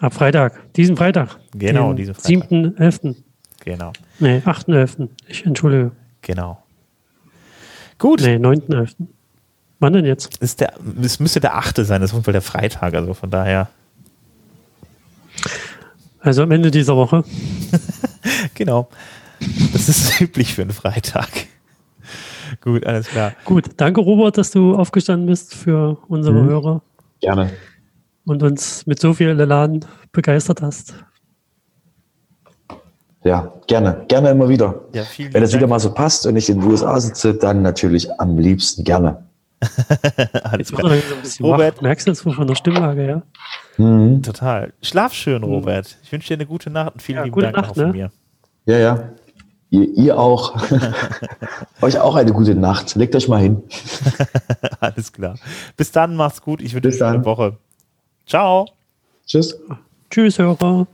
Ab 0.00 0.14
Freitag, 0.14 0.72
diesen 0.74 0.96
Freitag. 0.96 1.38
Genau, 1.52 1.92
diesen 1.92 2.14
Freitag. 2.14 2.50
7.11. 2.50 3.16
Genau. 3.64 3.92
Nee, 4.18 4.38
8.11. 4.38 5.08
Ich 5.28 5.44
entschuldige. 5.44 5.92
Genau. 6.22 6.62
Gut. 7.98 8.22
Nee, 8.22 8.36
9.11. 8.36 8.94
Wann 9.78 9.92
denn 9.92 10.06
jetzt? 10.06 10.36
Ist 10.38 10.60
der, 10.60 10.72
es 11.02 11.20
müsste 11.20 11.40
der 11.40 11.54
8. 11.56 11.76
sein, 11.84 12.00
das 12.00 12.12
ist 12.12 12.26
wohl 12.26 12.32
der 12.32 12.42
Freitag, 12.42 12.94
also 12.94 13.12
von 13.12 13.30
daher. 13.30 13.68
Also 16.20 16.42
am 16.42 16.50
Ende 16.50 16.70
dieser 16.70 16.96
Woche. 16.96 17.24
genau. 18.54 18.88
Das 19.72 19.88
ist 19.88 20.20
üblich 20.20 20.54
für 20.54 20.62
einen 20.62 20.72
Freitag. 20.72 21.28
Gut, 22.62 22.86
alles 22.86 23.08
klar. 23.08 23.32
Gut, 23.44 23.70
danke 23.76 24.00
Robert, 24.00 24.36
dass 24.38 24.50
du 24.50 24.74
aufgestanden 24.74 25.26
bist 25.26 25.54
für 25.54 25.98
unsere 26.08 26.42
mhm. 26.42 26.48
Hörer. 26.48 26.82
Gerne. 27.20 27.50
Und 28.30 28.44
uns 28.44 28.86
mit 28.86 29.00
so 29.00 29.12
viel 29.12 29.40
Elan 29.40 29.84
begeistert 30.12 30.62
hast. 30.62 30.94
Ja, 33.24 33.52
gerne. 33.66 34.04
Gerne 34.06 34.30
immer 34.30 34.48
wieder. 34.48 34.82
Ja, 34.92 35.02
Wenn 35.32 35.42
es 35.42 35.52
wieder 35.52 35.66
mal 35.66 35.80
so 35.80 35.92
passt 35.92 36.26
und 36.26 36.36
ich 36.36 36.48
in 36.48 36.60
den 36.60 36.70
USA 36.70 37.00
sitze, 37.00 37.34
dann 37.34 37.62
natürlich 37.62 38.08
am 38.20 38.38
liebsten 38.38 38.84
gerne. 38.84 39.24
Alles 40.44 40.70
klar. 40.70 40.94
So 41.24 41.44
Robert. 41.44 41.78
Wach. 41.78 41.82
Merkst 41.82 42.06
du 42.06 42.12
das 42.12 42.20
von 42.20 42.46
der 42.46 42.54
Stimmlage, 42.54 43.04
ja? 43.04 43.22
Mhm. 43.78 44.22
Total. 44.22 44.72
Schlaf 44.80 45.12
schön, 45.12 45.42
Robert. 45.42 45.98
Ich 46.04 46.12
wünsche 46.12 46.28
dir 46.28 46.34
eine 46.34 46.46
gute 46.46 46.70
Nacht 46.70 46.92
und 46.94 47.02
vielen 47.02 47.18
ja, 47.18 47.24
lieben 47.24 47.40
Dank 47.40 47.56
Nacht, 47.56 47.76
ne? 47.76 47.82
von 47.82 47.92
mir. 47.92 48.12
Ja, 48.64 48.78
ja. 48.78 49.08
Ihr, 49.70 49.88
ihr 49.96 50.18
auch. 50.20 50.54
euch 51.80 51.98
auch 51.98 52.14
eine 52.14 52.32
gute 52.32 52.54
Nacht. 52.54 52.94
Legt 52.94 53.16
euch 53.16 53.26
mal 53.26 53.40
hin. 53.40 53.60
Alles 54.80 55.12
klar. 55.12 55.34
Bis 55.76 55.90
dann, 55.90 56.14
macht's 56.14 56.42
gut. 56.42 56.62
Ich 56.62 56.74
wünsche 56.74 56.90
euch 56.90 57.02
eine 57.02 57.24
Woche. 57.24 57.56
Ciao. 58.30 58.64
Tschüss. 59.26 59.58
Tschüss, 60.08 60.38
Hörer. 60.38 60.86